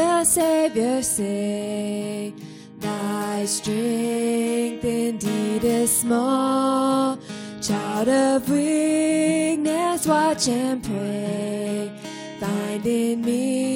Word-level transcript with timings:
the 0.00 0.24
Savior 0.24 1.02
say, 1.02 2.32
Thy 2.78 3.44
strength 3.44 4.84
indeed 4.84 5.64
is 5.64 5.90
small. 6.02 7.18
Child 7.60 8.08
of 8.08 8.48
weakness, 8.48 10.06
watch 10.06 10.48
and 10.48 10.82
pray. 10.82 11.92
Find 12.40 12.86
in 12.86 13.20
me 13.20 13.69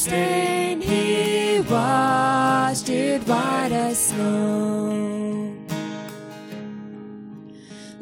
stain. 0.00 0.80
He 0.80 1.60
washed 1.60 2.88
it 2.88 3.22
white 3.28 3.72
as 3.72 3.98
snow. 3.98 5.54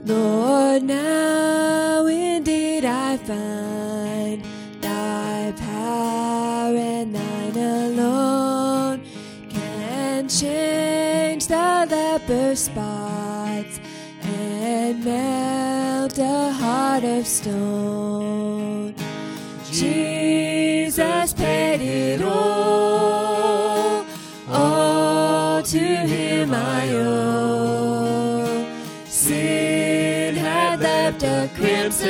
Lord, 0.05 0.83
now 0.85 2.07
indeed 2.07 2.85
I 2.85 3.17
find 3.17 4.45
thy 4.81 5.53
power 5.57 6.77
and 6.77 7.15
thine 7.15 7.57
alone 7.57 9.03
can 9.51 10.29
change 10.29 11.49
the 11.49 11.87
leper 11.91 12.55
spots 12.55 13.81
and 14.23 15.05
melt 15.05 16.17
a 16.19 16.53
heart 16.53 17.05
of 17.05 17.27
stone. 17.27 18.95
Jesus 19.73 20.08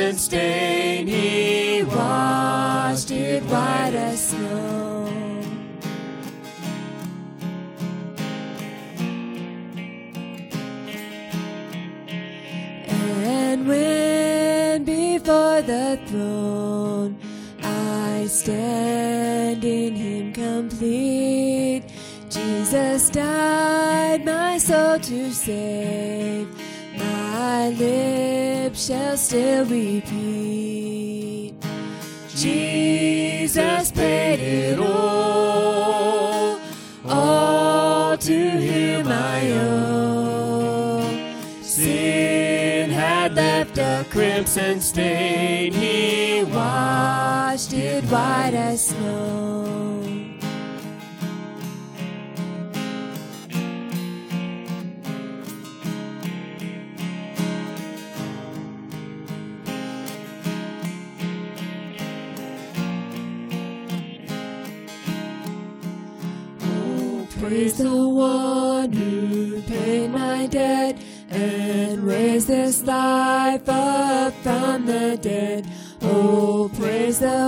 crimson 0.09 0.17
stain, 0.17 1.07
he 1.07 1.83
washed 1.83 3.11
it 3.11 3.43
white 3.43 3.93
as 3.93 4.29
snow. 4.29 5.05
And 12.87 13.67
when 13.67 14.83
before 14.83 15.61
the 15.61 15.99
throne 16.07 17.17
I 17.61 18.25
stand 18.27 19.63
in 19.63 19.95
Him 19.95 20.33
complete, 20.33 21.83
Jesus 22.29 23.09
died 23.09 24.25
my 24.25 24.57
soul 24.57 24.99
to 24.99 25.31
save. 25.31 26.47
My 26.97 27.69
lips 27.69 28.48
shall 28.79 29.17
still 29.17 29.65
repeat. 29.65 31.53
Jesus 32.29 33.91
paid 33.91 34.39
it 34.39 34.79
all, 34.79 36.57
all 37.05 38.17
to 38.17 38.33
Him 38.33 39.05
I 39.09 39.51
owe. 39.51 41.03
Sin 41.61 42.89
had 42.89 43.35
left 43.35 43.77
a 43.77 44.05
crimson 44.09 44.79
stain, 44.79 45.73
He 45.73 46.45
washed 46.45 47.73
it 47.73 48.05
white 48.05 48.53
as 48.53 48.87
snow. 48.87 49.38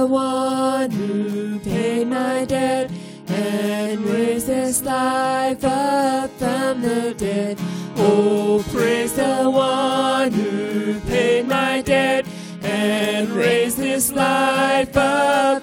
The 0.01 0.07
one 0.07 0.89
who 0.89 1.59
paid 1.59 2.07
my 2.07 2.43
debt 2.45 2.89
and 3.27 4.03
raised 4.03 4.47
this 4.47 4.81
life 4.81 5.63
up 5.63 6.27
from 6.39 6.81
the 6.81 7.13
dead. 7.15 7.55
Oh, 7.97 8.65
praise 8.71 9.13
the 9.13 9.47
one 9.47 10.31
who 10.31 10.99
paid 11.01 11.47
my 11.47 11.81
debt 11.81 12.25
and 12.63 13.29
raised 13.29 13.77
this 13.77 14.11
life 14.11 14.97
up 14.97 15.60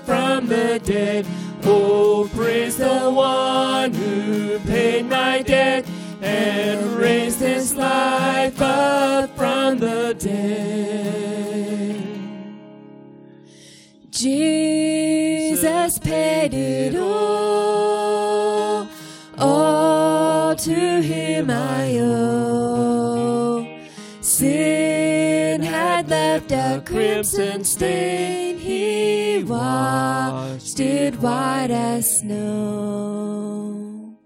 Jesus 14.11 15.99
paid 15.99 16.55
it 16.55 16.97
all, 16.97 18.89
all 19.37 20.57
to 20.57 21.03
him 21.03 21.51
I 21.51 21.99
owe. 22.01 23.81
Sin 24.21 25.63
had 25.63 26.09
left 26.09 26.51
a 26.53 26.83
crimson 26.85 27.65
stain, 27.65 28.59
he 28.59 29.45
washed 29.45 30.81
it 30.81 31.17
white 31.17 31.71
as 31.71 32.21
snow. 32.21 34.17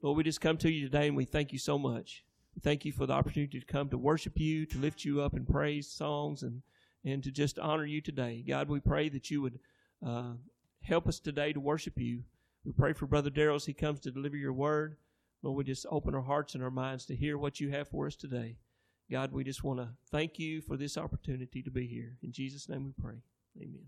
Lord, 0.00 0.16
we 0.16 0.22
just 0.22 0.40
come 0.40 0.56
to 0.58 0.70
you 0.70 0.84
today 0.84 1.08
and 1.08 1.16
we 1.16 1.24
thank 1.24 1.52
you 1.52 1.58
so 1.58 1.76
much. 1.76 2.24
We 2.54 2.60
Thank 2.60 2.84
you 2.84 2.92
for 2.92 3.04
the 3.06 3.14
opportunity 3.14 3.58
to 3.58 3.66
come 3.66 3.88
to 3.88 3.98
worship 3.98 4.38
you, 4.38 4.64
to 4.66 4.78
lift 4.78 5.04
you 5.04 5.20
up 5.20 5.34
in 5.34 5.44
praise 5.44 5.88
songs, 5.88 6.42
and, 6.44 6.62
and 7.08 7.22
to 7.24 7.30
just 7.30 7.58
honor 7.58 7.84
you 7.84 8.00
today. 8.00 8.44
God, 8.46 8.68
we 8.68 8.80
pray 8.80 9.08
that 9.08 9.30
you 9.30 9.42
would 9.42 9.58
uh, 10.06 10.32
help 10.82 11.06
us 11.06 11.18
today 11.18 11.52
to 11.52 11.60
worship 11.60 11.98
you. 11.98 12.22
We 12.64 12.72
pray 12.72 12.92
for 12.92 13.06
Brother 13.06 13.30
Darrell 13.30 13.56
as 13.56 13.66
he 13.66 13.72
comes 13.72 14.00
to 14.00 14.10
deliver 14.10 14.36
your 14.36 14.52
word. 14.52 14.96
Lord, 15.42 15.56
we 15.56 15.64
just 15.64 15.86
open 15.90 16.14
our 16.14 16.22
hearts 16.22 16.54
and 16.54 16.62
our 16.62 16.70
minds 16.70 17.06
to 17.06 17.16
hear 17.16 17.38
what 17.38 17.60
you 17.60 17.70
have 17.70 17.88
for 17.88 18.06
us 18.06 18.16
today. 18.16 18.56
God, 19.10 19.32
we 19.32 19.44
just 19.44 19.64
want 19.64 19.80
to 19.80 19.88
thank 20.10 20.38
you 20.38 20.60
for 20.60 20.76
this 20.76 20.98
opportunity 20.98 21.62
to 21.62 21.70
be 21.70 21.86
here. 21.86 22.16
In 22.22 22.32
Jesus' 22.32 22.68
name 22.68 22.84
we 22.84 22.92
pray. 23.02 23.22
Amen. 23.56 23.86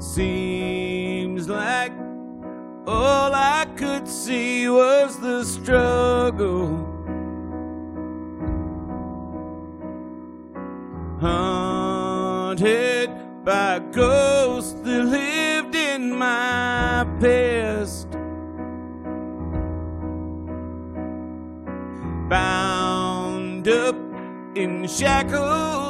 Seems 0.00 1.48
like 1.48 1.92
all 2.86 3.34
I 3.34 3.66
could 3.76 4.06
see 4.06 4.68
was 4.68 5.18
the 5.18 5.42
struggle. 5.44 6.86
Haunted 11.20 13.10
by 13.44 13.80
ghosts 13.90 14.74
that 14.82 15.04
lived 15.04 15.74
in 15.74 16.16
my 16.16 17.04
past. 17.20 18.08
Bound 22.28 23.66
up 23.66 23.96
in 24.54 24.86
shackles 24.86 25.87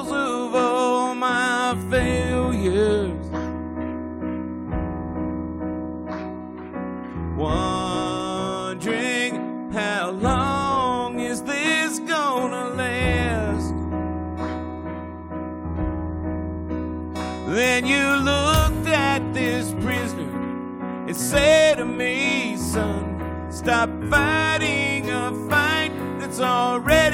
stop 23.68 23.90
fighting 24.08 25.10
a 25.10 25.30
fight 25.50 25.92
that's 26.18 26.40
already. 26.40 27.07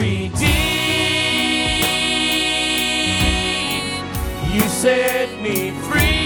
redeemed. 0.00 0.40
You 4.52 4.62
set 4.68 5.28
me 5.42 5.70
free. 5.86 6.20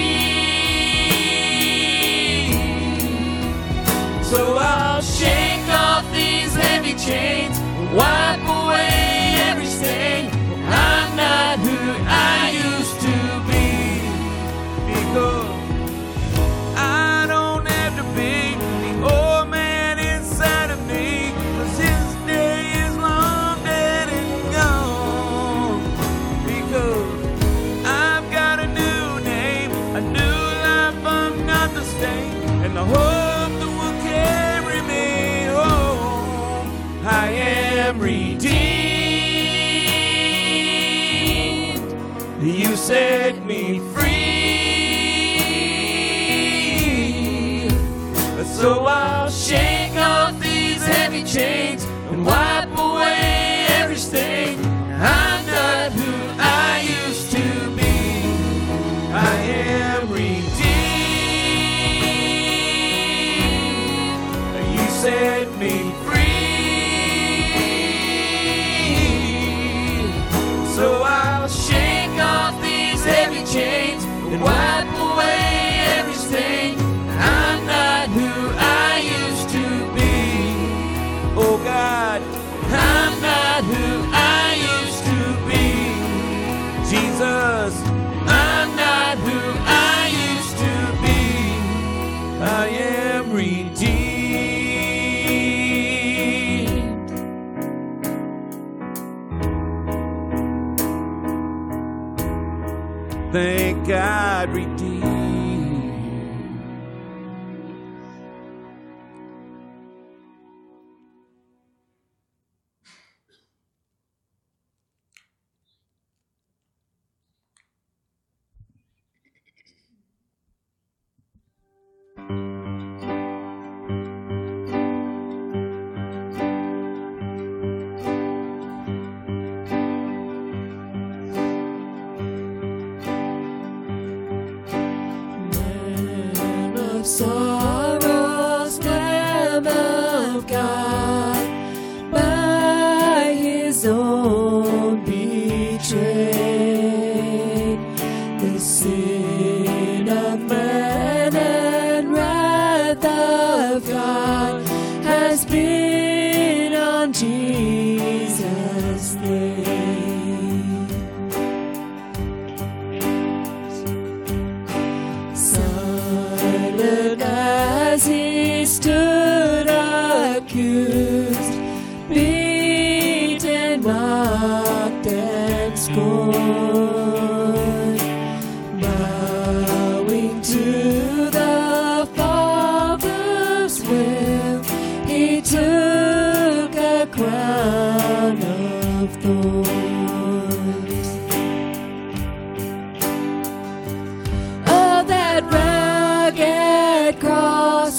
So 4.23 4.57
I'll 4.57 5.03
shake 5.03 5.69
off 5.69 6.05
these 6.13 6.55
heavy 6.55 6.95
chains. 6.95 7.59
Why 7.93 8.24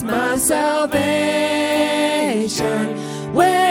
my 0.04 0.38
salvation. 0.38 0.96
Where 3.34 3.65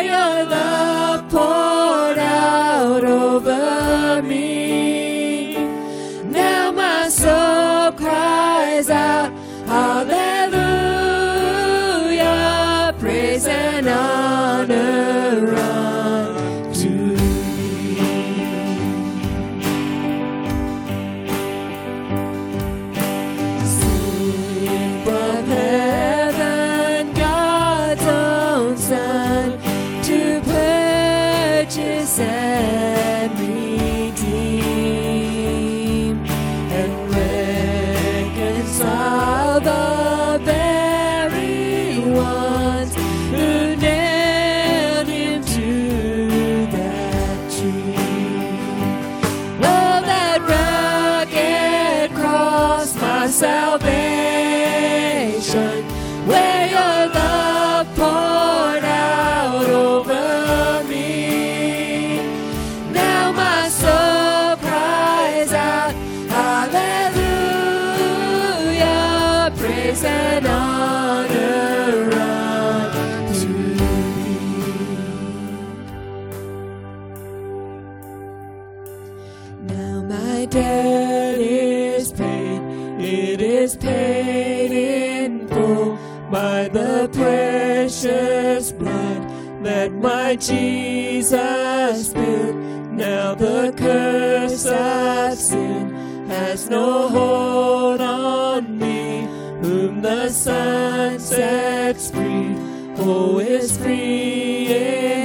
Jesus 90.36 92.08
spilled. 92.08 92.56
Now 92.92 93.34
the 93.34 93.72
curse 93.76 94.66
of 94.66 95.38
sin 95.38 96.28
has 96.28 96.68
no 96.70 97.08
hold 97.08 98.00
on 98.00 98.78
me, 98.78 99.26
whom 99.60 100.02
the 100.02 100.28
Son 100.28 101.18
sets 101.18 102.10
free. 102.10 102.56
Oh, 102.98 103.38
is 103.38 103.76
free 103.76 104.72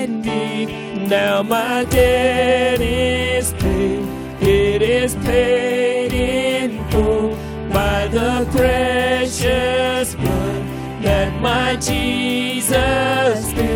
indeed. 0.03 1.07
Now 1.09 1.43
my 1.43 1.85
debt 1.85 2.81
is 2.81 3.53
paid. 3.53 4.07
It 4.41 4.81
is 4.81 5.15
paid 5.15 6.13
in 6.13 6.89
full 6.89 7.35
by 7.71 8.07
the 8.07 8.47
precious 8.51 10.15
blood 10.15 11.03
that 11.03 11.41
my 11.41 11.75
Jesus 11.75 13.49
spilled. 13.49 13.68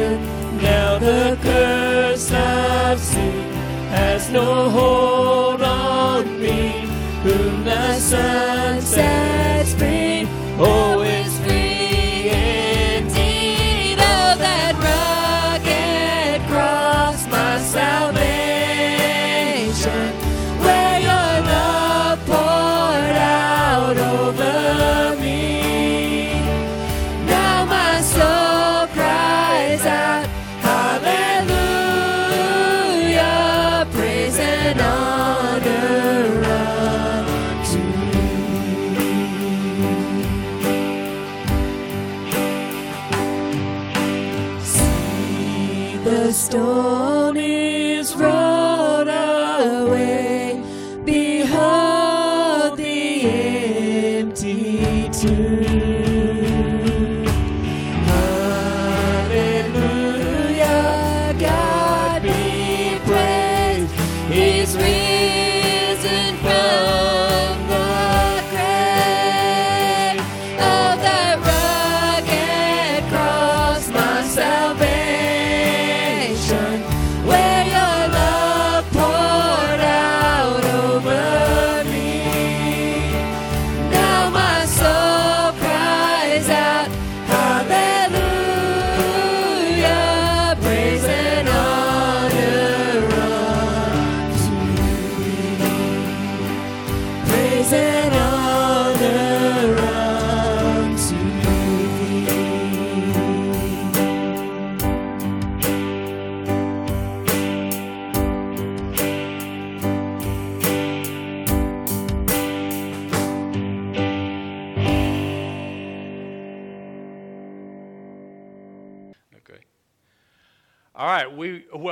The 1.03 1.38
curse 1.41 2.31
of 2.31 2.98
sin 2.98 3.51
has 3.89 4.29
no 4.29 4.69
hold 4.69 5.62
on 5.62 6.41
me, 6.41 6.88
whom 7.24 7.65
the 7.65 8.00
Son 8.00 8.79
sets 8.81 9.74
free. 9.74 10.25
Oh, 10.57 10.92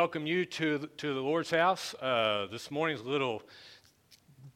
welcome 0.01 0.25
you 0.25 0.45
to 0.45 0.79
to 0.97 1.13
the 1.13 1.19
Lord's 1.19 1.51
house. 1.51 1.93
Uh, 1.93 2.47
this 2.49 2.71
morning's 2.71 3.01
a 3.01 3.07
little 3.07 3.43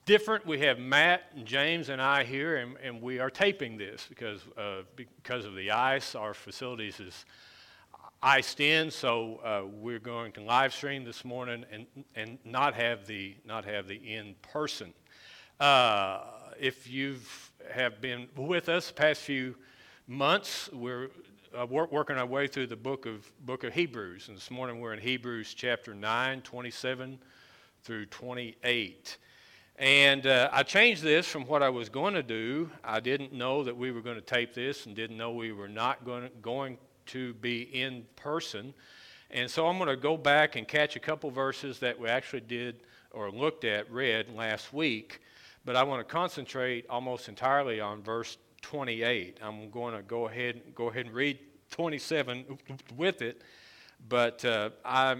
different. 0.03 0.43
We 0.43 0.59
have 0.61 0.79
Matt 0.79 1.21
and 1.35 1.45
James 1.45 1.89
and 1.89 2.01
I 2.01 2.23
here, 2.23 2.55
and, 2.55 2.75
and 2.83 2.99
we 2.99 3.19
are 3.19 3.29
taping 3.29 3.77
this 3.77 4.07
because 4.09 4.41
uh, 4.57 4.81
because 4.95 5.45
of 5.45 5.53
the 5.53 5.69
ice. 5.69 6.15
Our 6.15 6.33
facilities 6.33 6.99
is 6.99 7.25
iced 8.23 8.59
in, 8.59 8.89
so 8.89 9.39
uh, 9.43 9.61
we're 9.71 9.99
going 9.99 10.31
to 10.31 10.41
live 10.41 10.73
stream 10.73 11.03
this 11.03 11.23
morning 11.23 11.63
and 11.71 11.85
and 12.15 12.39
not 12.43 12.73
have 12.73 13.05
the 13.05 13.35
not 13.45 13.65
have 13.65 13.87
the 13.87 13.97
in 13.97 14.33
person. 14.41 14.95
Uh, 15.59 16.21
if 16.59 16.89
you've 16.89 17.51
have 17.71 18.01
been 18.01 18.29
with 18.35 18.67
us 18.67 18.87
the 18.87 18.95
past 18.95 19.21
few 19.21 19.55
months, 20.07 20.71
we're 20.73 21.09
uh, 21.59 21.65
work, 21.65 21.91
working 21.91 22.17
our 22.17 22.25
way 22.25 22.47
through 22.47 22.67
the 22.67 22.75
book 22.75 23.05
of 23.05 23.31
book 23.45 23.63
of 23.63 23.74
Hebrews, 23.74 24.27
and 24.27 24.38
this 24.38 24.51
morning 24.51 24.79
we're 24.79 24.93
in 24.93 25.00
Hebrews 25.00 25.53
chapter 25.53 25.93
9, 25.93 26.41
27 26.41 27.19
through 27.83 28.07
28. 28.07 29.17
And 29.77 30.25
uh, 30.25 30.50
I 30.51 30.63
changed 30.63 31.03
this 31.03 31.27
from 31.27 31.45
what 31.45 31.62
I 31.62 31.69
was 31.69 31.89
going 31.89 32.13
to 32.13 32.24
do. 32.24 32.69
I 32.83 33.00
didn't 33.00 33.33
know 33.33 33.63
that 33.63 33.75
we 33.75 33.91
were 33.91 34.01
going 34.01 34.15
to 34.15 34.21
tape 34.21 34.53
this, 34.53 34.85
and 34.85 34.95
didn't 34.95 35.17
know 35.17 35.31
we 35.31 35.51
were 35.51 35.67
not 35.67 36.05
going 36.05 36.24
to, 36.24 36.29
going 36.41 36.77
to 37.07 37.33
be 37.35 37.62
in 37.62 38.05
person. 38.15 38.74
And 39.31 39.50
so 39.50 39.67
I'm 39.67 39.77
going 39.77 39.89
to 39.89 39.95
go 39.95 40.17
back 40.17 40.55
and 40.55 40.67
catch 40.67 40.95
a 40.95 41.00
couple 41.00 41.29
verses 41.29 41.79
that 41.79 42.00
we 42.00 42.07
actually 42.07 42.41
did 42.41 42.81
or 43.12 43.31
looked 43.31 43.65
at, 43.65 43.91
read 43.91 44.29
last 44.29 44.74
week. 44.74 45.21
But 45.63 45.75
I 45.75 45.83
want 45.83 46.07
to 46.07 46.12
concentrate 46.12 46.85
almost 46.89 47.27
entirely 47.27 47.79
on 47.79 48.01
verse 48.03 48.38
28. 48.65 49.38
I'm 49.43 49.69
going 49.69 49.95
to 49.95 50.01
go 50.01 50.27
ahead 50.27 50.60
go 50.74 50.89
ahead 50.89 51.05
and 51.05 51.13
read 51.13 51.38
27 51.69 52.57
with 52.98 53.22
it, 53.22 53.43
but 54.10 54.43
uh, 54.43 54.72
I 54.84 55.17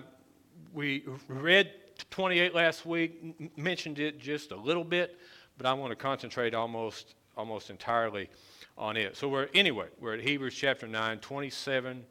we 0.74 1.06
read 1.28 1.72
28 2.10 2.56
last 2.56 2.88
week, 2.88 3.56
mentioned 3.56 4.00
it 4.00 4.20
just 4.20 4.52
a 4.52 4.56
little 4.56 4.84
bit, 4.84 5.20
but 5.60 5.68
I 5.68 5.74
want 5.74 5.92
to 5.92 5.96
concentrate 5.96 6.56
almost 6.56 7.14
almost 7.38 7.70
entirely 7.70 8.32
on 8.80 8.98
it. 8.98 9.16
So 9.16 9.30
we're 9.30 9.48
anyway 9.54 9.90
we're 10.00 10.16
at 10.16 10.22
Hebrews 10.22 10.56
chapter 10.56 10.88
9, 10.88 11.20
27 11.20 12.04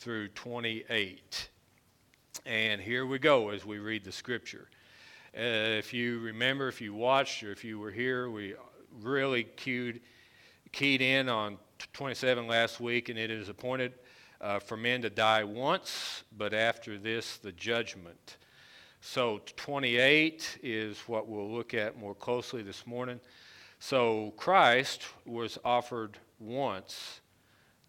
through 0.00 0.28
28, 0.30 1.48
and 2.44 2.80
here 2.80 3.06
we 3.06 3.20
go 3.20 3.50
as 3.50 3.64
we 3.64 3.78
read 3.78 4.02
the 4.02 4.10
scripture. 4.10 4.68
Uh, 5.36 5.78
if 5.78 5.94
you 5.94 6.18
remember, 6.18 6.66
if 6.66 6.80
you 6.80 6.92
watched, 6.92 7.44
or 7.44 7.52
if 7.52 7.62
you 7.62 7.78
were 7.78 7.92
here, 7.92 8.28
we 8.30 8.54
really 9.00 9.44
cued 9.44 10.00
keyed 10.72 11.02
in 11.02 11.28
on 11.28 11.58
27 11.92 12.46
last 12.46 12.80
week, 12.80 13.08
and 13.08 13.18
it 13.18 13.30
is 13.30 13.48
appointed 13.48 13.92
uh, 14.40 14.58
for 14.58 14.76
men 14.76 15.02
to 15.02 15.10
die 15.10 15.44
once, 15.44 16.24
but 16.36 16.52
after 16.52 16.98
this, 16.98 17.36
the 17.36 17.52
judgment. 17.52 18.38
So 19.00 19.40
28 19.56 20.58
is 20.62 20.98
what 21.06 21.28
we'll 21.28 21.50
look 21.50 21.74
at 21.74 21.98
more 21.98 22.14
closely 22.14 22.62
this 22.62 22.86
morning. 22.86 23.20
So 23.78 24.32
Christ 24.36 25.02
was 25.26 25.58
offered 25.64 26.18
once 26.38 27.20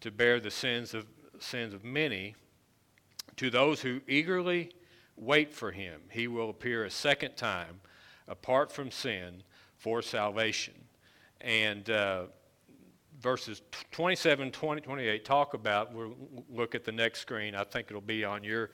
to 0.01 0.11
bear 0.11 0.39
the 0.39 0.51
sins 0.51 0.93
of 0.93 1.05
sins 1.39 1.73
of 1.73 1.83
many. 1.83 2.35
To 3.37 3.49
those 3.49 3.81
who 3.81 4.01
eagerly 4.07 4.71
wait 5.15 5.53
for 5.53 5.71
him, 5.71 6.01
he 6.09 6.27
will 6.27 6.49
appear 6.49 6.85
a 6.85 6.89
second 6.89 7.35
time, 7.35 7.79
apart 8.27 8.71
from 8.71 8.91
sin, 8.91 9.43
for 9.77 10.01
salvation. 10.01 10.73
And 11.41 11.89
uh, 11.89 12.25
verses 13.23 13.61
27, 13.91 14.51
20, 14.51 14.81
28 14.81 15.25
talk 15.25 15.53
about. 15.53 15.93
We'll 15.93 16.13
look 16.49 16.75
at 16.75 16.83
the 16.83 16.91
next 16.91 17.21
screen. 17.21 17.55
I 17.55 17.63
think 17.63 17.87
it'll 17.89 18.01
be 18.01 18.25
on 18.25 18.43
your 18.43 18.71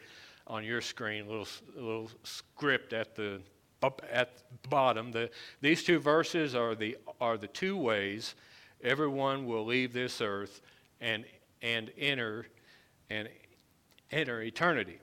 on 0.48 0.63
your 0.63 0.82
screen, 0.82 1.27
a 1.27 1.29
little, 1.29 1.48
little 1.75 2.10
script 2.24 2.91
at 2.91 3.15
the 3.15 3.39
up 3.84 4.01
at 4.12 4.38
the 4.38 4.68
bottom. 4.68 5.12
The, 5.12 5.29
these 5.62 5.84
two 5.84 6.00
verses 6.00 6.56
are 6.56 6.75
the 6.75 6.98
are 7.22 7.38
the 7.38 7.48
two 7.48 7.77
ways 7.77 8.36
everyone 8.84 9.46
will 9.46 9.65
leave 9.65 9.94
this 9.94 10.20
earth 10.20 10.62
and 11.00 11.24
and 11.62 11.91
enter 11.98 12.48
and 13.10 13.29
enter 14.12 14.41
eternity. 14.41 14.98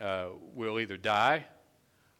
Uh, 0.00 0.26
we'll 0.54 0.78
either 0.78 0.98
die 0.98 1.46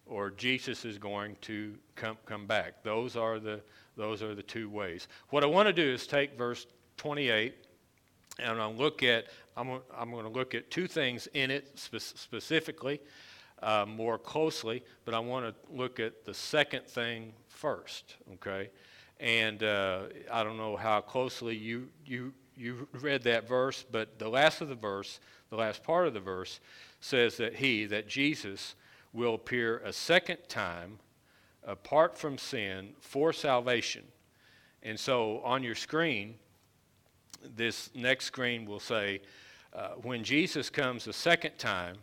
or 0.06 0.30
Jesus 0.30 0.84
is 0.84 0.96
going 0.96 1.36
to 1.42 1.74
come 1.94 2.16
come 2.24 2.46
back. 2.46 2.82
Those 2.82 3.16
are 3.16 3.38
the 3.38 3.60
those 4.00 4.22
are 4.22 4.34
the 4.34 4.42
two 4.42 4.70
ways. 4.70 5.08
What 5.28 5.44
I 5.44 5.46
want 5.46 5.66
to 5.66 5.72
do 5.72 5.92
is 5.92 6.06
take 6.06 6.36
verse 6.36 6.66
28 6.96 7.54
and 8.38 8.60
I'll 8.60 8.74
look 8.74 9.02
at 9.02 9.26
I'm, 9.56 9.80
I'm 9.96 10.10
going 10.10 10.24
to 10.24 10.30
look 10.30 10.54
at 10.54 10.70
two 10.70 10.86
things 10.86 11.28
in 11.34 11.50
it 11.50 11.78
spe- 11.78 11.98
specifically 11.98 13.00
uh, 13.62 13.84
more 13.86 14.16
closely, 14.16 14.82
but 15.04 15.12
I 15.12 15.18
want 15.18 15.44
to 15.44 15.54
look 15.70 16.00
at 16.00 16.24
the 16.24 16.32
second 16.32 16.86
thing 16.86 17.34
first. 17.48 18.16
Okay, 18.34 18.70
and 19.18 19.62
uh, 19.62 20.04
I 20.32 20.42
don't 20.44 20.56
know 20.56 20.76
how 20.76 21.02
closely 21.02 21.54
you 21.54 21.88
you 22.06 22.32
you 22.56 22.88
read 22.92 23.22
that 23.24 23.46
verse, 23.46 23.84
but 23.90 24.18
the 24.18 24.28
last 24.28 24.62
of 24.62 24.68
the 24.68 24.74
verse, 24.74 25.20
the 25.50 25.56
last 25.56 25.82
part 25.82 26.06
of 26.06 26.14
the 26.14 26.20
verse, 26.20 26.60
says 27.00 27.36
that 27.36 27.56
he, 27.56 27.84
that 27.86 28.08
Jesus, 28.08 28.74
will 29.12 29.34
appear 29.34 29.78
a 29.78 29.92
second 29.92 30.38
time 30.48 30.98
apart 31.66 32.16
from 32.16 32.38
sin 32.38 32.90
for 33.00 33.32
salvation. 33.32 34.04
And 34.82 34.98
so 34.98 35.40
on 35.44 35.62
your 35.62 35.74
screen, 35.74 36.34
this 37.56 37.90
next 37.94 38.26
screen 38.26 38.66
will 38.66 38.80
say, 38.80 39.20
uh, 39.72 39.90
when 40.02 40.24
Jesus 40.24 40.70
comes 40.70 41.06
a 41.06 41.12
second 41.12 41.58
time, 41.58 41.96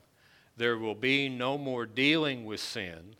there 0.56 0.78
will 0.78 0.96
be 0.96 1.30
no 1.30 1.58
more 1.58 1.86
dealing 1.86 2.46
with 2.46 2.60
sin. 2.60 3.16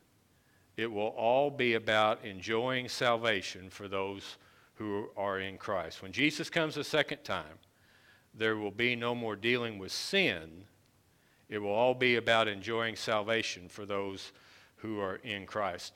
It 0.78 0.92
will 0.92 1.14
all 1.18 1.50
be 1.50 1.74
about 1.74 2.24
enjoying 2.24 2.88
salvation 2.88 3.70
for 3.70 3.88
those 3.88 4.38
who 4.76 5.10
are 5.18 5.40
in 5.40 5.58
Christ. 5.58 6.02
When 6.02 6.12
Jesus 6.12 6.50
comes 6.50 6.78
a 6.78 6.84
second 6.84 7.24
time, 7.24 7.60
there 8.34 8.58
will 8.58 8.72
be 8.72 8.96
no 8.96 9.16
more 9.16 9.36
dealing 9.36 9.80
with 9.80 9.92
sin. 9.92 10.66
It 11.50 11.58
will 11.58 11.72
all 11.72 11.96
be 11.96 12.16
about 12.16 12.48
enjoying 12.48 12.96
salvation 12.96 13.68
for 13.70 13.86
those 13.86 14.32
who 14.78 15.00
are 15.00 15.16
in 15.18 15.46
Christ. 15.46 15.94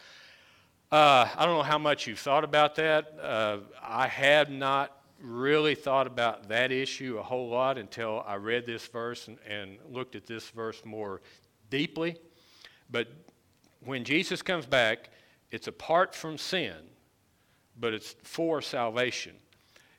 Uh, 0.91 1.25
I 1.37 1.45
don't 1.45 1.55
know 1.55 1.63
how 1.63 1.77
much 1.77 2.05
you've 2.05 2.19
thought 2.19 2.43
about 2.43 2.75
that. 2.75 3.17
Uh, 3.17 3.59
I 3.81 4.07
had 4.07 4.51
not 4.51 4.97
really 5.21 5.73
thought 5.73 6.05
about 6.05 6.49
that 6.49 6.69
issue 6.73 7.17
a 7.17 7.23
whole 7.23 7.47
lot 7.47 7.77
until 7.77 8.25
I 8.27 8.35
read 8.35 8.65
this 8.65 8.85
verse 8.87 9.29
and, 9.29 9.37
and 9.47 9.77
looked 9.89 10.17
at 10.17 10.25
this 10.25 10.49
verse 10.49 10.83
more 10.83 11.21
deeply. 11.69 12.17
But 12.89 13.07
when 13.85 14.03
Jesus 14.03 14.41
comes 14.41 14.65
back, 14.65 15.11
it's 15.49 15.67
apart 15.67 16.13
from 16.13 16.37
sin, 16.37 16.75
but 17.79 17.93
it's 17.93 18.17
for 18.23 18.61
salvation. 18.61 19.35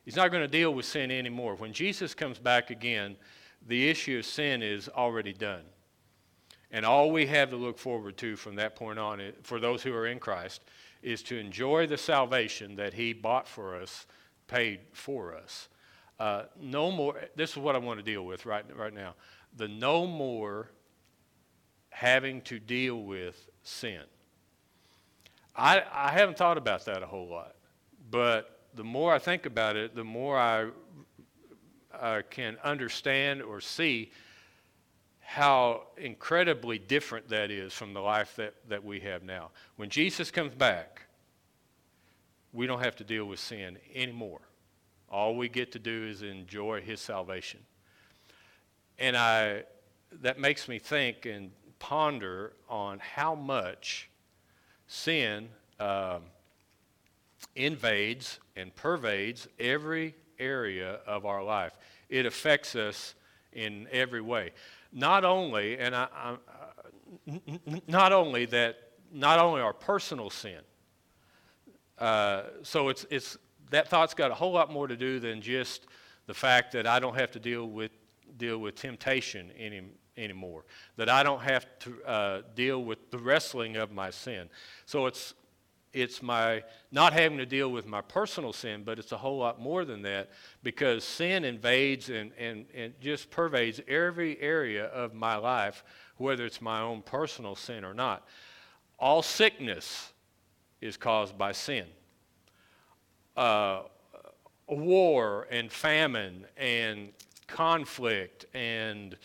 He's 0.04 0.16
not 0.16 0.30
going 0.30 0.42
to 0.42 0.48
deal 0.48 0.74
with 0.74 0.84
sin 0.84 1.10
anymore. 1.10 1.54
When 1.54 1.72
Jesus 1.72 2.12
comes 2.12 2.38
back 2.38 2.68
again, 2.68 3.16
the 3.66 3.88
issue 3.88 4.18
of 4.18 4.26
sin 4.26 4.60
is 4.60 4.90
already 4.90 5.32
done. 5.32 5.62
And 6.70 6.86
all 6.86 7.10
we 7.10 7.26
have 7.26 7.50
to 7.50 7.56
look 7.56 7.78
forward 7.78 8.16
to 8.18 8.34
from 8.36 8.56
that 8.56 8.76
point 8.76 8.98
on, 8.98 9.20
for 9.42 9.60
those 9.60 9.82
who 9.82 9.94
are 9.94 10.06
in 10.06 10.18
Christ, 10.18 10.62
is 11.02 11.22
to 11.24 11.36
enjoy 11.36 11.86
the 11.86 11.98
salvation 11.98 12.76
that 12.76 12.94
He 12.94 13.12
bought 13.12 13.48
for 13.48 13.76
us 13.76 14.06
paid 14.46 14.80
for 14.92 15.34
us. 15.34 15.68
Uh, 16.18 16.44
no 16.60 16.90
more, 16.92 17.20
this 17.34 17.50
is 17.50 17.56
what 17.56 17.74
I 17.74 17.78
want 17.78 17.98
to 17.98 18.04
deal 18.04 18.24
with 18.24 18.46
right, 18.46 18.64
right 18.76 18.92
now. 18.92 19.14
The 19.56 19.66
no 19.68 20.06
more 20.06 20.70
having 21.90 22.42
to 22.42 22.58
deal 22.58 23.02
with 23.02 23.48
sin. 23.62 24.02
I, 25.56 25.82
I 25.92 26.10
haven't 26.10 26.38
thought 26.38 26.58
about 26.58 26.84
that 26.86 27.02
a 27.02 27.06
whole 27.06 27.28
lot, 27.28 27.56
but 28.10 28.60
the 28.74 28.84
more 28.84 29.12
I 29.12 29.18
think 29.18 29.46
about 29.46 29.76
it, 29.76 29.94
the 29.94 30.04
more 30.04 30.38
I, 30.38 30.68
I 31.92 32.22
can 32.22 32.56
understand 32.64 33.42
or 33.42 33.60
see 33.60 34.10
how 35.22 35.84
incredibly 35.96 36.78
different 36.78 37.28
that 37.28 37.50
is 37.50 37.72
from 37.72 37.94
the 37.94 38.00
life 38.00 38.36
that, 38.36 38.54
that 38.68 38.84
we 38.84 39.00
have 39.00 39.22
now. 39.22 39.50
When 39.76 39.88
Jesus 39.88 40.30
comes 40.30 40.54
back, 40.54 41.02
we 42.52 42.66
don't 42.66 42.80
have 42.80 42.96
to 42.96 43.04
deal 43.04 43.24
with 43.24 43.40
sin 43.40 43.78
anymore. 43.94 44.40
All 45.10 45.36
we 45.36 45.48
get 45.48 45.72
to 45.72 45.78
do 45.78 46.06
is 46.06 46.22
enjoy 46.22 46.80
his 46.82 47.00
salvation. 47.00 47.60
And 48.98 49.16
I, 49.16 49.64
that 50.20 50.38
makes 50.38 50.68
me 50.68 50.78
think 50.78 51.26
and 51.26 51.50
ponder 51.78 52.52
on 52.68 52.98
how 52.98 53.34
much 53.34 54.10
sin 54.86 55.48
um, 55.80 56.22
invades 57.56 58.38
and 58.56 58.74
pervades 58.74 59.48
every 59.58 60.14
area 60.38 61.00
of 61.06 61.24
our 61.24 61.42
life. 61.42 61.72
It 62.08 62.26
affects 62.26 62.76
us 62.76 63.14
in 63.52 63.88
every 63.90 64.20
way. 64.20 64.50
Not 64.92 65.24
only, 65.24 65.78
and 65.78 65.94
I, 65.96 66.08
I, 66.14 66.36
not 67.86 68.12
only 68.12 68.44
that, 68.46 68.76
not 69.12 69.38
only 69.38 69.60
our 69.60 69.72
personal 69.72 70.30
sin, 70.30 70.60
uh, 71.98 72.44
so 72.62 72.88
it's, 72.88 73.06
it's, 73.10 73.38
that 73.70 73.88
thought's 73.88 74.14
got 74.14 74.30
a 74.30 74.34
whole 74.34 74.52
lot 74.52 74.70
more 74.70 74.86
to 74.86 74.96
do 74.96 75.18
than 75.18 75.40
just 75.40 75.86
the 76.26 76.34
fact 76.34 76.72
that 76.72 76.86
I 76.86 76.98
don't 76.98 77.14
have 77.14 77.30
to 77.32 77.40
deal 77.40 77.66
with, 77.66 77.92
deal 78.36 78.58
with 78.58 78.74
temptation 78.74 79.50
any, 79.58 79.82
anymore, 80.16 80.64
that 80.96 81.08
I 81.08 81.22
don't 81.22 81.40
have 81.40 81.66
to 81.80 82.04
uh, 82.04 82.42
deal 82.54 82.84
with 82.84 83.10
the 83.10 83.18
wrestling 83.18 83.76
of 83.76 83.92
my 83.92 84.10
sin. 84.10 84.48
So 84.84 85.06
it's, 85.06 85.34
it's 85.92 86.22
my 86.22 86.62
not 86.90 87.12
having 87.12 87.38
to 87.38 87.46
deal 87.46 87.70
with 87.70 87.86
my 87.86 88.00
personal 88.00 88.52
sin, 88.52 88.82
but 88.84 88.98
it's 88.98 89.12
a 89.12 89.16
whole 89.16 89.38
lot 89.38 89.60
more 89.60 89.84
than 89.84 90.02
that 90.02 90.30
because 90.62 91.04
sin 91.04 91.44
invades 91.44 92.08
and, 92.08 92.32
and, 92.38 92.66
and 92.74 92.94
just 93.00 93.30
pervades 93.30 93.80
every 93.86 94.40
area 94.40 94.86
of 94.86 95.12
my 95.12 95.36
life, 95.36 95.84
whether 96.16 96.46
it's 96.46 96.62
my 96.62 96.80
own 96.80 97.02
personal 97.02 97.54
sin 97.54 97.84
or 97.84 97.92
not. 97.92 98.26
All 98.98 99.22
sickness 99.22 100.12
is 100.80 100.96
caused 100.96 101.36
by 101.36 101.52
sin. 101.52 101.86
Uh, 103.36 103.82
war 104.68 105.46
and 105.50 105.70
famine 105.70 106.46
and 106.56 107.10
conflict 107.46 108.46
and 108.54 109.16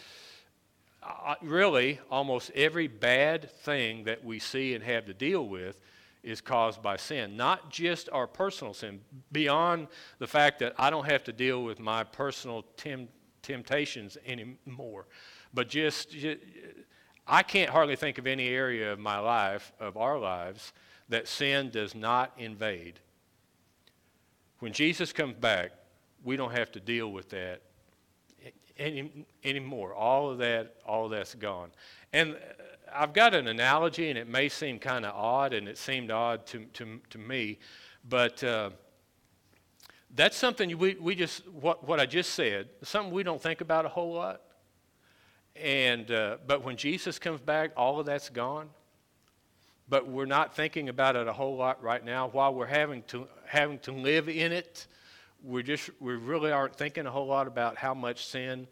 uh, 1.01 1.36
really 1.41 1.99
almost 2.12 2.51
every 2.53 2.88
bad 2.88 3.49
thing 3.62 4.03
that 4.03 4.23
we 4.25 4.39
see 4.39 4.73
and 4.73 4.84
have 4.84 5.06
to 5.06 5.13
deal 5.13 5.47
with 5.47 5.80
is 6.27 6.41
caused 6.41 6.81
by 6.81 6.97
sin. 6.97 7.37
Not 7.37 7.71
just 7.71 8.09
our 8.11 8.27
personal 8.27 8.73
sin, 8.73 8.99
beyond 9.31 9.87
the 10.19 10.27
fact 10.27 10.59
that 10.59 10.73
I 10.77 10.89
don't 10.89 11.05
have 11.05 11.23
to 11.25 11.33
deal 11.33 11.63
with 11.63 11.79
my 11.79 12.03
personal 12.03 12.63
tem- 12.75 13.09
temptations 13.41 14.17
anymore, 14.25 15.05
but 15.53 15.69
just, 15.69 16.11
just 16.11 16.39
I 17.25 17.43
can't 17.43 17.69
hardly 17.69 17.95
think 17.95 18.17
of 18.17 18.27
any 18.27 18.47
area 18.49 18.91
of 18.91 18.99
my 18.99 19.19
life, 19.19 19.71
of 19.79 19.95
our 19.95 20.19
lives, 20.19 20.73
that 21.09 21.27
sin 21.27 21.69
does 21.69 21.95
not 21.95 22.33
invade. 22.37 22.99
When 24.59 24.73
Jesus 24.73 25.13
comes 25.13 25.35
back, 25.35 25.71
we 26.23 26.35
don't 26.35 26.51
have 26.51 26.71
to 26.73 26.79
deal 26.79 27.11
with 27.11 27.29
that 27.29 27.61
any, 28.77 29.25
anymore. 29.43 29.93
All 29.93 30.29
of 30.29 30.39
that, 30.39 30.75
all 30.85 31.05
of 31.05 31.11
that's 31.11 31.35
gone. 31.35 31.69
And 32.13 32.35
uh, 32.35 32.37
I've 32.93 33.13
got 33.13 33.34
an 33.34 33.47
analogy, 33.47 34.10
and 34.10 34.17
it 34.17 34.28
may 34.28 34.50
seem 34.50 34.80
kind 34.80 35.06
of 35.06 35.15
odd, 35.15 35.54
and 35.54 35.67
it 35.67 35.78
seemed 35.78 36.12
odd 36.12 36.45
to, 36.47 36.65
to, 36.73 37.00
to 37.10 37.17
me, 37.17 37.60
but 38.08 38.43
uh, 38.43 38.69
that's 40.15 40.38
something 40.38 40.78
we, 40.78 40.95
we 40.95 41.15
just, 41.15 41.47
what, 41.50 41.88
what 41.88 42.00
I 42.00 42.06
just 42.06 42.34
said, 42.34 42.69
something 42.84 43.13
we 43.13 43.23
don't 43.23 43.41
think 43.41 43.62
about 43.62 43.86
a 43.86 43.89
whole 43.89 44.13
lot. 44.13 44.41
And, 45.56 46.10
uh, 46.12 46.38
but 46.45 46.63
when 46.63 46.78
Jesus 46.78 47.17
comes 47.19 47.41
back, 47.41 47.71
all 47.76 48.00
of 48.00 48.06
that's 48.06 48.30
gone 48.30 48.69
but 49.89 50.08
we're 50.08 50.26
not 50.26 50.56
thinking 50.56 50.89
about 50.89 51.15
it 51.15 51.28
a 51.28 51.34
whole 51.34 51.56
lot 51.56 51.82
right 51.82 52.04
now. 52.04 52.28
While 52.28 52.54
we're 52.54 52.65
having 52.65 53.04
to, 53.04 53.28
having 53.45 53.80
to 53.80 53.91
live 53.91 54.28
in 54.28 54.52
it, 54.52 54.88
we 55.43 55.63
just 55.63 55.89
we 56.00 56.13
really 56.13 56.52
aren't 56.52 56.76
thinking 56.76 57.06
a 57.06 57.12
whole 57.12 57.28
lot 57.28 57.47
about 57.47 57.78
how 57.78 57.93
much 57.93 58.26
sin 58.26 58.67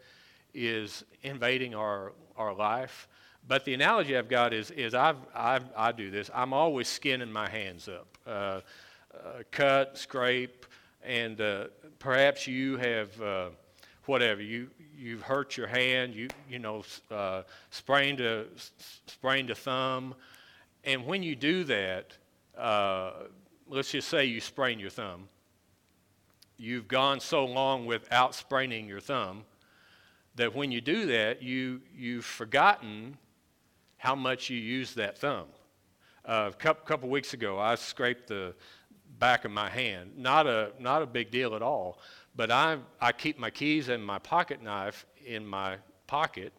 is 0.53 1.03
invading 1.23 1.75
our, 1.75 2.13
our 2.37 2.53
life. 2.53 3.07
But 3.47 3.63
the 3.63 3.73
analogy 3.75 4.17
I've 4.17 4.27
got 4.27 4.53
is, 4.53 4.71
is 4.71 4.95
I've, 4.95 5.17
I've, 5.33 5.65
I 5.77 5.91
do 5.91 6.09
this. 6.09 6.31
I'm 6.33 6.51
always 6.51 6.87
skinning 6.87 7.31
my 7.31 7.47
hands 7.47 7.87
up, 7.87 8.07
uh, 8.25 8.29
uh, 8.29 8.61
cut, 9.51 9.97
scrape, 9.97 10.65
and 11.03 11.39
uh, 11.39 11.65
perhaps 11.99 12.47
you 12.47 12.77
have 12.77 13.21
uh, 13.21 13.49
whatever 14.05 14.41
you 14.41 14.69
you've 14.97 15.21
hurt 15.21 15.57
your 15.57 15.67
hand, 15.67 16.15
you 16.15 16.27
you 16.49 16.57
know 16.57 16.83
uh, 17.11 17.43
sprained 17.69 18.19
a 18.19 18.45
sprained 19.05 19.51
a 19.51 19.55
thumb, 19.55 20.15
and 20.83 21.05
when 21.05 21.21
you 21.21 21.35
do 21.35 21.63
that, 21.65 22.17
uh, 22.57 23.11
let's 23.67 23.91
just 23.91 24.07
say 24.07 24.25
you 24.25 24.41
sprain 24.41 24.79
your 24.79 24.89
thumb. 24.89 25.27
you've 26.57 26.87
gone 26.87 27.19
so 27.19 27.45
long 27.45 27.85
without 27.85 28.33
spraining 28.33 28.87
your 28.87 28.99
thumb 28.99 29.43
that 30.35 30.53
when 30.53 30.71
you 30.71 30.81
do 30.81 31.05
that, 31.05 31.41
you, 31.41 31.81
you've 31.95 32.25
forgotten 32.25 33.17
how 34.05 34.13
much 34.13 34.51
you 34.51 34.57
use 34.57 34.93
that 34.93 35.17
thumb. 35.17 35.47
Uh, 36.23 36.51
a 36.53 36.55
couple, 36.55 36.85
couple 36.85 37.09
weeks 37.09 37.33
ago, 37.33 37.57
I 37.57 37.73
scraped 37.73 38.27
the 38.27 38.53
back 39.17 39.45
of 39.45 39.51
my 39.51 39.67
hand. 39.67 40.11
Not 40.15 40.45
a, 40.45 40.73
not 40.79 41.01
a 41.01 41.07
big 41.07 41.31
deal 41.31 41.55
at 41.55 41.63
all, 41.63 41.97
but 42.35 42.51
I, 42.51 42.77
I 43.01 43.11
keep 43.11 43.39
my 43.39 43.49
keys 43.49 43.89
and 43.89 44.05
my 44.05 44.19
pocket 44.19 44.61
knife 44.61 45.07
in 45.25 45.43
my 45.43 45.77
pocket, 46.05 46.53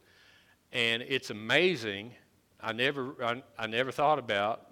and 0.73 1.03
it's 1.03 1.31
amazing. 1.31 2.15
I 2.61 2.73
never, 2.73 3.15
I, 3.25 3.41
I 3.57 3.69
never 3.69 3.93
thought 3.93 4.19
about, 4.19 4.67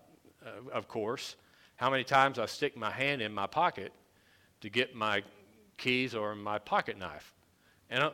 uh, 0.45 0.69
of 0.73 0.89
course, 0.89 1.37
how 1.77 1.91
many 1.91 2.03
times 2.03 2.41
I 2.41 2.47
stick 2.47 2.77
my 2.77 2.91
hand 2.91 3.23
in 3.23 3.33
my 3.33 3.47
pocket 3.47 3.93
to 4.63 4.69
get 4.69 4.97
my 4.97 5.23
keys 5.77 6.13
or 6.13 6.35
my 6.35 6.59
pocket 6.59 6.99
knife. 6.99 7.35
And 7.89 8.11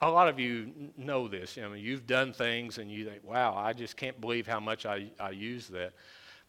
a, 0.00 0.10
lot 0.10 0.28
of 0.28 0.38
you 0.38 0.72
know 0.96 1.28
this. 1.28 1.58
I 1.62 1.68
mean, 1.68 1.82
you've 1.82 2.06
done 2.06 2.32
things 2.32 2.78
and 2.78 2.90
you 2.90 3.04
think, 3.04 3.24
wow, 3.24 3.54
I 3.56 3.72
just 3.72 3.96
can't 3.96 4.20
believe 4.20 4.46
how 4.46 4.60
much 4.60 4.86
I, 4.86 5.10
I 5.18 5.30
use 5.30 5.68
that. 5.68 5.92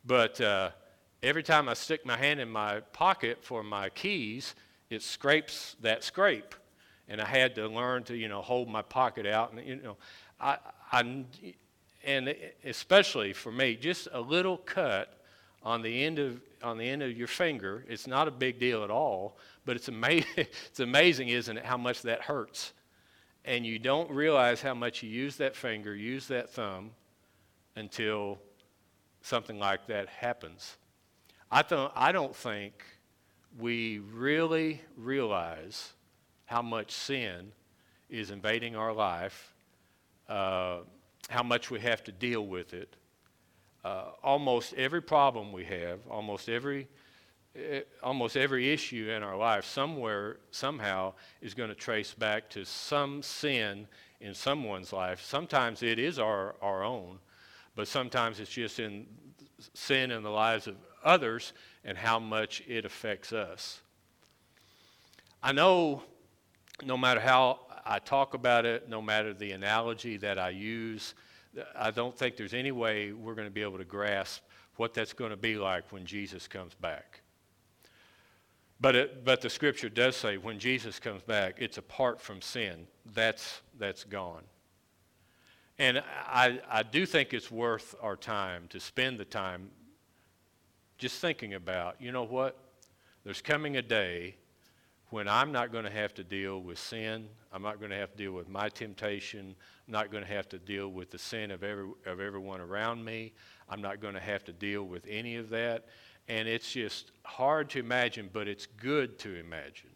But 0.05 0.39
uh, 0.41 0.69
every 1.23 1.43
time 1.43 1.69
I 1.69 1.73
stick 1.73 2.05
my 2.05 2.17
hand 2.17 2.39
in 2.39 2.49
my 2.49 2.81
pocket 2.93 3.39
for 3.41 3.63
my 3.63 3.89
keys, 3.89 4.55
it 4.89 5.01
scrapes 5.01 5.75
that 5.81 6.03
scrape. 6.03 6.55
And 7.07 7.19
I 7.19 7.25
had 7.25 7.55
to 7.55 7.67
learn 7.67 8.03
to, 8.03 8.15
you 8.15 8.27
know, 8.27 8.41
hold 8.41 8.69
my 8.69 8.81
pocket 8.81 9.25
out. 9.25 9.53
And, 9.53 9.65
you 9.65 9.75
know, 9.77 9.97
I, 10.39 10.57
I, 10.91 11.23
and 12.03 12.35
especially 12.63 13.33
for 13.33 13.51
me, 13.51 13.75
just 13.75 14.07
a 14.11 14.21
little 14.21 14.57
cut 14.57 15.19
on 15.63 15.81
the 15.81 16.05
end 16.05 16.19
of 16.19 16.41
on 16.61 16.77
the 16.77 16.87
end 16.87 17.01
of 17.01 17.17
your 17.17 17.27
finger. 17.27 17.85
It's 17.87 18.07
not 18.07 18.27
a 18.27 18.31
big 18.31 18.59
deal 18.59 18.83
at 18.83 18.91
all, 18.91 19.37
but 19.65 19.75
it's 19.75 19.87
amazing. 19.87 20.27
it's 20.37 20.79
amazing, 20.79 21.29
isn't 21.29 21.57
it, 21.57 21.65
how 21.65 21.77
much 21.77 22.01
that 22.03 22.21
hurts? 22.21 22.73
And 23.49 23.65
you 23.65 23.79
don't 23.79 24.09
realize 24.12 24.62
how 24.62 24.75
much 24.75 25.01
you 25.01 25.09
use 25.09 25.38
that 25.38 25.55
finger, 25.55 25.95
use 25.95 26.27
that 26.27 26.51
thumb, 26.51 26.91
until 27.75 28.38
something 29.21 29.57
like 29.57 29.88
that 29.88 30.07
happens. 30.07 30.77
I 31.51 31.63
don't. 31.63 31.91
I 31.95 32.12
don't 32.12 32.35
think 32.35 32.85
we 33.57 33.99
really 34.13 34.81
realize 34.95 35.93
how 36.45 36.62
much 36.62 36.91
sin 36.91 37.51
is 38.07 38.29
invading 38.29 38.75
our 38.75 38.93
life, 38.93 39.55
uh, 40.27 40.79
how 41.27 41.41
much 41.41 41.71
we 41.71 41.79
have 41.79 42.03
to 42.03 42.12
deal 42.12 42.45
with 42.45 42.73
it 42.73 42.95
uh, 43.83 44.12
almost 44.23 44.73
every 44.73 45.01
problem 45.01 45.51
we 45.51 45.63
have, 45.65 45.99
almost 46.09 46.49
every, 46.49 46.88
Eh, 47.59 47.81
almost 48.03 48.37
every 48.37 48.71
issue 48.71 49.09
in 49.09 49.23
our 49.23 49.35
life, 49.35 49.65
somewhere, 49.65 50.37
somehow, 50.51 51.13
is 51.41 51.53
going 51.53 51.69
to 51.69 51.75
trace 51.75 52.13
back 52.13 52.49
to 52.51 52.63
some 52.63 53.21
sin 53.21 53.87
in 54.21 54.33
someone's 54.33 54.93
life. 54.93 55.21
Sometimes 55.21 55.83
it 55.83 55.99
is 55.99 56.19
our, 56.19 56.55
our 56.61 56.83
own, 56.83 57.19
but 57.75 57.87
sometimes 57.87 58.39
it's 58.39 58.51
just 58.51 58.79
in 58.79 59.05
sin 59.73 60.11
in 60.11 60.23
the 60.23 60.29
lives 60.29 60.67
of 60.67 60.75
others 61.03 61.53
and 61.83 61.97
how 61.97 62.19
much 62.19 62.61
it 62.67 62.85
affects 62.85 63.33
us. 63.33 63.81
I 65.41 65.51
know 65.51 66.03
no 66.83 66.97
matter 66.97 67.19
how 67.19 67.59
I 67.85 67.99
talk 67.99 68.33
about 68.33 68.65
it, 68.65 68.89
no 68.89 69.01
matter 69.01 69.33
the 69.33 69.51
analogy 69.51 70.17
that 70.17 70.37
I 70.37 70.49
use, 70.49 71.13
I 71.75 71.91
don't 71.91 72.17
think 72.17 72.37
there's 72.37 72.53
any 72.53 72.71
way 72.71 73.11
we're 73.11 73.35
going 73.35 73.47
to 73.47 73.53
be 73.53 73.63
able 73.63 73.79
to 73.79 73.85
grasp 73.85 74.43
what 74.75 74.93
that's 74.93 75.13
going 75.13 75.31
to 75.31 75.37
be 75.37 75.55
like 75.55 75.91
when 75.91 76.05
Jesus 76.05 76.47
comes 76.47 76.73
back. 76.73 77.18
But, 78.81 78.95
it, 78.95 79.25
but 79.25 79.41
the 79.41 79.49
scripture 79.49 79.89
does 79.89 80.15
say 80.15 80.37
when 80.37 80.57
Jesus 80.57 80.99
comes 80.99 81.21
back, 81.21 81.55
it's 81.57 81.77
apart 81.77 82.21
from 82.21 82.41
sin. 82.41 82.87
That's, 83.13 83.61
that's 83.77 84.03
gone. 84.03 84.43
And 85.77 86.01
I, 86.25 86.59
I 86.69 86.83
do 86.83 87.05
think 87.05 87.33
it's 87.33 87.51
worth 87.51 87.95
our 88.01 88.15
time 88.15 88.67
to 88.69 88.79
spend 88.79 89.17
the 89.17 89.25
time 89.25 89.69
just 90.97 91.19
thinking 91.19 91.53
about, 91.53 92.01
you 92.01 92.11
know 92.11 92.23
what? 92.23 92.57
There's 93.23 93.41
coming 93.41 93.77
a 93.77 93.81
day 93.81 94.35
when 95.09 95.27
I'm 95.27 95.51
not 95.51 95.71
going 95.71 95.85
to 95.85 95.91
have 95.91 96.13
to 96.15 96.23
deal 96.23 96.61
with 96.61 96.77
sin. 96.77 97.27
I'm 97.51 97.61
not 97.61 97.79
going 97.79 97.91
to 97.91 97.97
have 97.97 98.11
to 98.11 98.17
deal 98.17 98.33
with 98.33 98.47
my 98.47 98.69
temptation. 98.69 99.55
I'm 99.87 99.91
not 99.91 100.11
going 100.11 100.23
to 100.23 100.29
have 100.29 100.47
to 100.49 100.59
deal 100.59 100.89
with 100.89 101.09
the 101.09 101.17
sin 101.17 101.51
of, 101.51 101.63
every, 101.63 101.89
of 102.05 102.19
everyone 102.19 102.61
around 102.61 103.03
me. 103.03 103.33
I'm 103.69 103.81
not 103.81 104.01
going 104.01 104.13
to 104.13 104.19
have 104.19 104.43
to 104.45 104.53
deal 104.53 104.83
with 104.83 105.05
any 105.09 105.35
of 105.37 105.49
that. 105.49 105.85
And 106.29 106.47
it's 106.47 106.71
just 106.71 107.11
hard 107.25 107.69
to 107.71 107.79
imagine, 107.79 108.29
but 108.31 108.47
it's 108.47 108.67
good 108.67 109.19
to 109.19 109.35
imagine. 109.35 109.89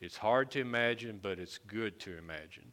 It's 0.00 0.16
hard 0.16 0.50
to 0.52 0.60
imagine, 0.60 1.20
but 1.22 1.38
it's 1.38 1.58
good 1.58 1.98
to 2.00 2.16
imagine. 2.18 2.72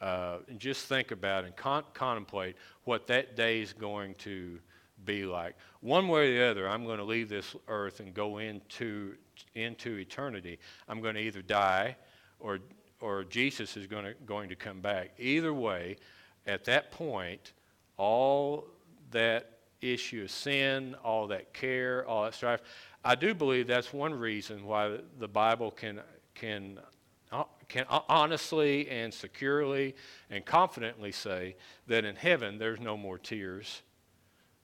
Uh, 0.00 0.38
and 0.48 0.58
just 0.58 0.86
think 0.86 1.12
about 1.12 1.44
and 1.44 1.54
con- 1.56 1.84
contemplate 1.94 2.56
what 2.84 3.06
that 3.06 3.36
day 3.36 3.62
is 3.62 3.72
going 3.72 4.14
to 4.16 4.58
be 5.04 5.24
like. 5.24 5.56
One 5.80 6.08
way 6.08 6.30
or 6.30 6.38
the 6.38 6.50
other, 6.50 6.68
I'm 6.68 6.84
going 6.84 6.98
to 6.98 7.04
leave 7.04 7.28
this 7.28 7.54
earth 7.68 8.00
and 8.00 8.12
go 8.12 8.38
into, 8.38 9.14
into 9.54 9.96
eternity. 9.96 10.58
I'm 10.88 11.00
going 11.00 11.14
to 11.14 11.20
either 11.20 11.42
die 11.42 11.96
or, 12.40 12.58
or 13.00 13.24
Jesus 13.24 13.76
is 13.76 13.86
going 13.86 14.04
to, 14.04 14.14
going 14.26 14.48
to 14.48 14.56
come 14.56 14.80
back. 14.80 15.12
Either 15.18 15.54
way, 15.54 15.96
at 16.46 16.64
that 16.64 16.90
point, 16.90 17.52
all 17.96 18.66
that 19.12 19.58
issue 19.82 20.22
of 20.22 20.30
sin, 20.30 20.94
all 21.04 21.26
that 21.28 21.52
care, 21.52 22.06
all 22.06 22.24
that 22.24 22.34
strife, 22.34 22.60
I 23.04 23.14
do 23.14 23.34
believe 23.34 23.66
that's 23.66 23.92
one 23.92 24.14
reason 24.14 24.64
why 24.64 24.98
the 25.18 25.28
Bible 25.28 25.70
can, 25.70 26.00
can, 26.34 26.78
uh, 27.32 27.44
can 27.68 27.84
honestly 27.88 28.88
and 28.88 29.12
securely 29.12 29.96
and 30.30 30.44
confidently 30.44 31.12
say 31.12 31.56
that 31.88 32.04
in 32.04 32.16
heaven 32.16 32.58
there's 32.58 32.80
no 32.80 32.96
more 32.96 33.18
tears 33.18 33.82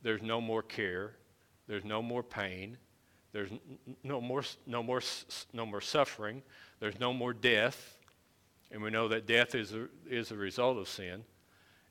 there's 0.03 0.23
no 0.23 0.41
more 0.41 0.63
care, 0.63 1.13
there's 1.67 1.85
no 1.85 2.01
more 2.03 2.23
pain, 2.23 2.79
there's 3.33 3.51
no 4.03 4.21
more, 4.21 4.43
no 4.67 4.83
more, 4.83 5.03
no 5.53 5.67
more 5.67 5.81
suffering, 5.81 6.43
there's 6.81 6.99
no 7.01 7.13
more 7.13 7.33
death, 7.33 7.99
and 8.71 8.83
we 8.83 8.91
know 8.91 9.09
that 9.09 9.27
death 9.27 9.55
is 9.55 9.75
a, 9.75 9.89
is 10.09 10.31
a 10.31 10.37
result 10.37 10.79
of 10.79 10.89
sin. 10.89 11.25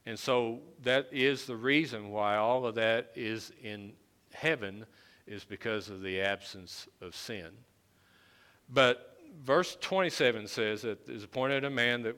And 0.08 0.18
so 0.18 0.62
that 0.84 1.10
is 1.12 1.46
the 1.46 1.58
reason 1.58 2.12
why 2.12 2.38
all 2.38 2.66
of 2.66 2.76
that 2.76 3.12
is 3.14 3.52
in 3.62 3.92
heaven 4.32 4.86
is 5.28 5.44
because 5.44 5.90
of 5.90 6.02
the 6.02 6.22
absence 6.22 6.88
of 7.02 7.14
sin. 7.14 7.50
But 8.70 9.18
verse 9.44 9.78
27 9.82 10.48
says 10.48 10.84
that 10.84 11.06
there's 11.06 11.26
appointed 11.26 11.66
a 11.66 11.70
man 11.70 12.04
that 12.04 12.16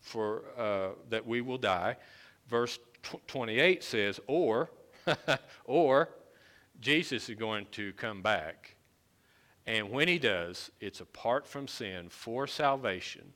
for 0.00 0.42
uh, 0.58 0.88
that 1.10 1.24
we 1.24 1.40
will 1.40 1.58
die. 1.58 1.98
Verse 2.48 2.80
28 3.28 3.84
says, 3.84 4.18
or 4.26 4.72
or 5.64 6.08
Jesus 6.80 7.28
is 7.28 7.36
going 7.36 7.66
to 7.70 7.92
come 7.92 8.20
back. 8.20 8.74
And 9.64 9.90
when 9.90 10.08
he 10.08 10.18
does, 10.18 10.72
it's 10.80 11.00
apart 11.00 11.46
from 11.46 11.68
sin 11.68 12.08
for 12.08 12.48
salvation. 12.48 13.32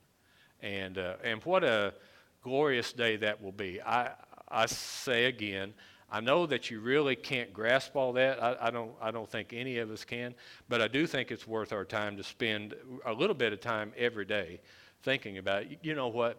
And, 0.60 0.98
uh, 0.98 1.14
and 1.22 1.40
what 1.44 1.62
a 1.62 1.94
glorious 2.42 2.92
day 2.92 3.16
that 3.16 3.42
will 3.42 3.52
be. 3.52 3.80
I, 3.82 4.10
I 4.48 4.66
say 4.66 5.26
again, 5.26 5.74
I 6.10 6.20
know 6.20 6.44
that 6.46 6.70
you 6.70 6.80
really 6.80 7.16
can't 7.16 7.52
grasp 7.52 7.96
all 7.96 8.12
that. 8.14 8.42
I, 8.42 8.56
I, 8.60 8.70
don't, 8.70 8.92
I 9.00 9.10
don't 9.10 9.30
think 9.30 9.52
any 9.52 9.78
of 9.78 9.90
us 9.90 10.04
can. 10.04 10.34
But 10.68 10.82
I 10.82 10.88
do 10.88 11.06
think 11.06 11.30
it's 11.30 11.46
worth 11.46 11.72
our 11.72 11.84
time 11.84 12.16
to 12.18 12.22
spend 12.22 12.74
a 13.06 13.12
little 13.12 13.34
bit 13.34 13.52
of 13.52 13.60
time 13.60 13.92
every 13.96 14.26
day 14.26 14.60
thinking 15.02 15.38
about, 15.38 15.84
you 15.84 15.94
know 15.94 16.08
what? 16.08 16.38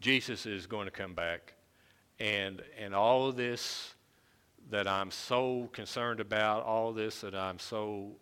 Jesus 0.00 0.44
is 0.44 0.66
going 0.66 0.86
to 0.86 0.90
come 0.90 1.14
back 1.14 1.54
and 2.18 2.62
and 2.78 2.94
all 2.94 3.28
of 3.28 3.36
this 3.36 3.94
that 4.70 4.88
I'm 4.88 5.10
so 5.12 5.68
concerned 5.72 6.18
about, 6.18 6.64
all 6.64 6.92
this 6.92 7.20
that 7.20 7.36
I'm 7.36 7.58
so 7.58 8.16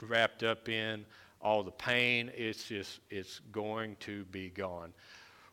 wrapped 0.00 0.44
up 0.44 0.68
in, 0.68 1.04
all 1.40 1.64
the 1.64 1.72
pain, 1.72 2.30
it's 2.36 2.68
just 2.68 3.00
it's 3.10 3.40
going 3.50 3.96
to 4.00 4.24
be 4.26 4.48
gone. 4.50 4.92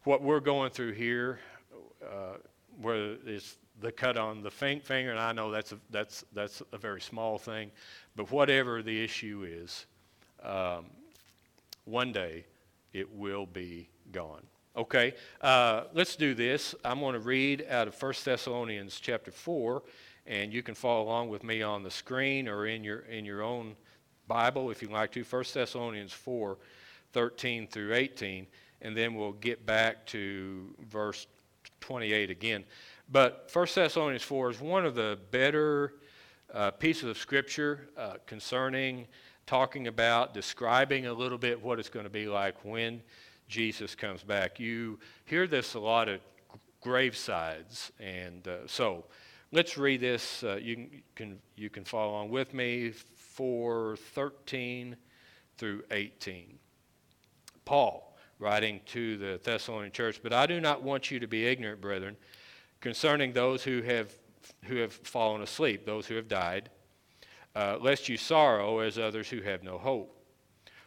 What 0.06 0.22
we're 0.22 0.40
going 0.40 0.72
through 0.72 0.94
here, 0.94 1.40
uh, 2.02 2.38
whether 2.82 3.18
it's 3.26 3.58
the 3.82 3.92
cut 3.92 4.18
on 4.18 4.42
the 4.42 4.52
finger, 4.52 5.12
and 5.12 5.20
I 5.20 5.34
know 5.34 5.52
that's 5.52 5.74
a, 5.74 5.78
that's 5.90 6.24
that's 6.34 6.62
a 6.72 6.78
very 6.78 7.02
small 7.02 7.38
thing, 7.38 7.72
but 8.16 8.32
whatever 8.32 8.82
the 8.82 9.04
issue 9.04 9.46
is, 9.46 9.86
um, 10.42 10.86
one 11.84 12.14
day 12.14 12.46
it 12.94 13.14
will 13.14 13.46
be 13.46 13.90
gone. 14.14 14.44
Okay, 14.78 15.14
uh, 15.42 15.84
let's 15.94 16.16
do 16.16 16.34
this. 16.34 16.76
I'm 16.86 17.02
going 17.02 17.14
to 17.14 17.20
read 17.20 17.66
out 17.70 17.90
of 17.90 18.02
1 18.02 18.14
Thessalonians 18.24 19.00
chapter 19.02 19.32
4, 19.32 19.84
and 20.28 20.54
you 20.54 20.64
can 20.64 20.76
follow 20.76 21.04
along 21.04 21.28
with 21.28 21.44
me 21.44 21.62
on 21.62 21.84
the 21.84 21.92
screen 21.92 22.48
or 22.48 22.68
in 22.68 22.86
your, 22.86 23.00
in 23.00 23.26
your 23.26 23.42
own 23.42 23.76
Bible 24.28 24.72
if 24.72 24.82
you'd 24.82 24.92
like 24.92 25.12
to. 25.14 25.24
1 25.24 25.44
Thessalonians 25.54 26.14
4, 26.14 26.58
13 27.12 27.68
through 27.68 27.94
18, 27.94 28.48
and 28.82 28.96
then 28.96 29.16
we'll 29.16 29.34
get 29.34 29.66
back 29.66 30.06
to 30.08 30.74
verse 30.90 31.28
28 31.82 32.30
again. 32.30 32.64
But 33.12 33.50
1 33.52 33.68
Thessalonians 33.74 34.24
4 34.24 34.52
is 34.52 34.62
one 34.62 34.86
of 34.86 34.96
the 34.96 35.18
better 35.32 35.96
uh, 36.54 36.72
pieces 36.72 37.06
of 37.06 37.18
Scripture 37.18 37.90
uh, 37.98 38.16
concerning 38.26 39.08
talking 39.46 39.88
about, 39.88 40.34
describing 40.34 41.08
a 41.08 41.14
little 41.14 41.38
bit 41.38 41.62
what 41.62 41.80
it's 41.80 41.90
going 41.90 42.06
to 42.06 42.10
be 42.10 42.28
like 42.28 42.64
when 42.64 43.02
Jesus 43.48 43.96
comes 43.96 44.22
back. 44.24 44.60
You 44.60 45.00
hear 45.26 45.48
this 45.48 45.74
a 45.74 45.80
lot 45.80 46.08
at 46.08 46.22
gravesides, 46.84 47.92
and 48.00 48.48
uh, 48.48 48.68
so 48.68 49.06
let's 49.52 49.78
read 49.78 50.02
this. 50.02 50.44
Uh, 50.44 50.60
you 50.62 50.88
can 51.16 51.40
you 51.56 51.70
can 51.70 51.84
follow 51.84 52.12
along 52.12 52.30
with 52.30 52.54
me. 52.54 52.94
for 53.16 53.96
13 54.14 54.98
through 55.58 55.82
18. 55.92 56.60
Paul 57.64 58.09
writing 58.40 58.80
to 58.88 59.18
the 59.18 59.40
Thessalonian 59.44 59.92
church, 59.92 60.22
but 60.24 60.34
I 60.34 60.46
do 60.46 60.60
not 60.60 60.82
want 60.82 61.12
you 61.12 61.20
to 61.20 61.28
be 61.28 61.46
ignorant, 61.46 61.82
brethren, 61.82 62.16
concerning 62.82 63.34
those 63.34 63.64
who 63.64 63.82
have 63.84 64.12
who 64.64 64.78
have 64.78 64.94
fallen 64.94 65.42
asleep, 65.42 65.86
those 65.86 66.08
who 66.08 66.16
have 66.16 66.28
died, 66.28 66.70
uh, 67.56 67.78
lest 67.80 68.10
you 68.10 68.18
sorrow 68.18 68.80
as 68.80 68.98
others 68.98 69.30
who 69.30 69.42
have 69.42 69.64
no 69.64 69.78
hope. 69.78 70.16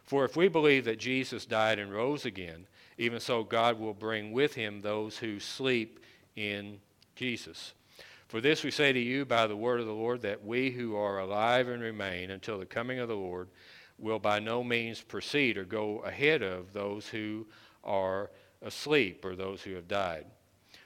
For 0.03 0.25
if 0.25 0.35
we 0.35 0.47
believe 0.47 0.85
that 0.85 0.99
Jesus 0.99 1.45
died 1.45 1.79
and 1.79 1.93
rose 1.93 2.25
again, 2.25 2.67
even 2.97 3.19
so 3.19 3.43
God 3.43 3.79
will 3.79 3.93
bring 3.93 4.31
with 4.31 4.53
him 4.53 4.81
those 4.81 5.17
who 5.17 5.39
sleep 5.39 5.99
in 6.35 6.79
Jesus. 7.15 7.73
For 8.27 8.41
this 8.41 8.63
we 8.63 8.71
say 8.71 8.91
to 8.91 8.99
you 8.99 9.25
by 9.25 9.47
the 9.47 9.55
word 9.55 9.79
of 9.79 9.85
the 9.85 9.93
Lord, 9.93 10.21
that 10.23 10.43
we 10.43 10.71
who 10.71 10.95
are 10.95 11.19
alive 11.19 11.67
and 11.67 11.81
remain 11.81 12.31
until 12.31 12.59
the 12.59 12.65
coming 12.65 12.99
of 12.99 13.07
the 13.07 13.15
Lord 13.15 13.47
will 13.97 14.19
by 14.19 14.39
no 14.39 14.63
means 14.63 15.01
proceed 15.01 15.57
or 15.57 15.65
go 15.65 15.99
ahead 15.99 16.41
of 16.41 16.73
those 16.73 17.07
who 17.07 17.47
are 17.83 18.29
asleep 18.61 19.23
or 19.23 19.35
those 19.35 19.61
who 19.61 19.73
have 19.75 19.87
died. 19.87 20.25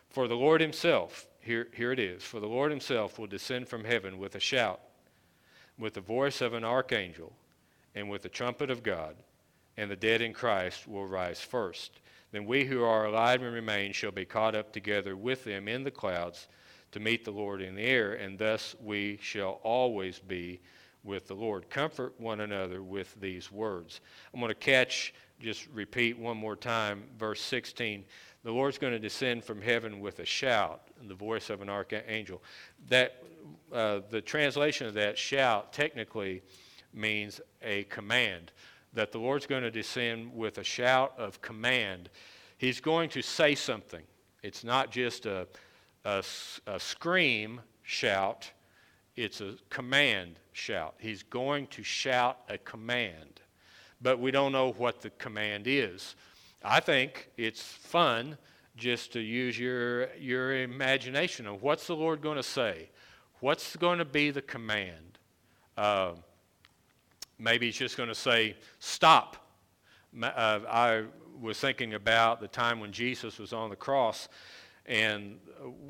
For 0.09 0.27
the 0.27 0.35
Lord 0.35 0.61
himself, 0.61 1.27
here, 1.39 1.67
here 1.73 1.91
it 1.91 1.99
is, 1.99 2.23
for 2.23 2.39
the 2.39 2.47
Lord 2.47 2.71
himself 2.71 3.17
will 3.17 3.27
descend 3.27 3.67
from 3.67 3.83
heaven 3.83 4.17
with 4.17 4.35
a 4.35 4.39
shout, 4.39 4.81
with 5.77 5.93
the 5.93 6.01
voice 6.01 6.41
of 6.41 6.53
an 6.53 6.63
archangel, 6.63 7.33
and 7.95 8.09
with 8.09 8.21
the 8.21 8.29
trumpet 8.29 8.69
of 8.69 8.83
God, 8.83 9.15
and 9.77 9.89
the 9.89 9.95
dead 9.95 10.21
in 10.21 10.33
Christ 10.33 10.87
will 10.87 11.05
rise 11.05 11.39
first. 11.39 11.99
Then 12.31 12.45
we 12.45 12.65
who 12.65 12.83
are 12.83 13.05
alive 13.05 13.41
and 13.41 13.53
remain 13.53 13.93
shall 13.93 14.11
be 14.11 14.25
caught 14.25 14.55
up 14.55 14.73
together 14.73 15.15
with 15.15 15.43
them 15.43 15.67
in 15.67 15.83
the 15.83 15.91
clouds 15.91 16.47
to 16.91 16.99
meet 16.99 17.23
the 17.23 17.31
Lord 17.31 17.61
in 17.61 17.75
the 17.75 17.83
air, 17.83 18.13
and 18.13 18.37
thus 18.37 18.75
we 18.81 19.17
shall 19.21 19.59
always 19.63 20.19
be 20.19 20.61
with 21.03 21.27
the 21.27 21.33
Lord. 21.33 21.69
Comfort 21.69 22.13
one 22.19 22.41
another 22.41 22.83
with 22.83 23.15
these 23.19 23.51
words. 23.51 24.01
I'm 24.33 24.39
going 24.39 24.49
to 24.49 24.55
catch, 24.55 25.13
just 25.39 25.67
repeat 25.73 26.17
one 26.17 26.37
more 26.37 26.55
time, 26.55 27.03
verse 27.17 27.41
16. 27.41 28.03
The 28.43 28.51
Lord's 28.51 28.77
going 28.77 28.93
to 28.93 28.99
descend 28.99 29.43
from 29.43 29.61
heaven 29.61 29.99
with 29.99 30.19
a 30.19 30.25
shout, 30.25 30.81
the 31.07 31.13
voice 31.15 31.49
of 31.49 31.61
an 31.61 31.69
archangel. 31.69 32.41
That 32.89 33.23
uh, 33.73 34.01
the 34.09 34.21
translation 34.21 34.87
of 34.87 34.93
that 34.93 35.17
shout 35.17 35.73
technically 35.73 36.41
means 36.93 37.41
a 37.61 37.83
command. 37.85 38.51
That 38.93 39.11
the 39.11 39.19
Lord's 39.19 39.45
going 39.45 39.63
to 39.63 39.71
descend 39.71 40.33
with 40.33 40.57
a 40.57 40.63
shout 40.63 41.13
of 41.17 41.41
command. 41.41 42.09
He's 42.57 42.79
going 42.79 43.09
to 43.09 43.21
say 43.21 43.55
something. 43.55 44.03
It's 44.43 44.63
not 44.63 44.91
just 44.91 45.25
a, 45.25 45.47
a, 46.05 46.23
a 46.65 46.79
scream 46.79 47.61
shout 47.83 48.51
it's 49.17 49.41
a 49.41 49.55
command 49.69 50.39
shout. 50.53 50.93
He's 50.99 51.23
going 51.23 51.67
to 51.67 51.83
shout 51.83 52.37
a 52.47 52.57
command, 52.59 53.41
but 54.01 54.19
we 54.19 54.31
don't 54.31 54.51
know 54.51 54.71
what 54.73 55.01
the 55.01 55.09
command 55.09 55.65
is. 55.65 56.15
I 56.63 56.79
think 56.79 57.29
it's 57.35 57.61
fun 57.61 58.37
just 58.75 59.11
to 59.13 59.19
use 59.19 59.57
your, 59.57 60.13
your 60.15 60.61
imagination 60.61 61.47
of 61.47 61.63
what's 61.63 61.87
the 61.87 61.95
Lord 61.95 62.21
going 62.21 62.37
to 62.37 62.43
say? 62.43 62.89
What's 63.39 63.75
going 63.75 63.97
to 63.97 64.05
be 64.05 64.29
the 64.29 64.41
command? 64.41 65.17
Uh, 65.75 66.11
maybe 67.39 67.65
he's 67.65 67.77
just 67.77 67.97
going 67.97 68.09
to 68.09 68.15
say, 68.15 68.55
stop. 68.79 69.37
Uh, 70.21 70.59
I 70.69 71.03
was 71.41 71.59
thinking 71.59 71.95
about 71.95 72.39
the 72.39 72.47
time 72.47 72.79
when 72.79 72.91
Jesus 72.91 73.39
was 73.39 73.51
on 73.51 73.69
the 73.69 73.75
cross 73.75 74.29
and 74.87 75.37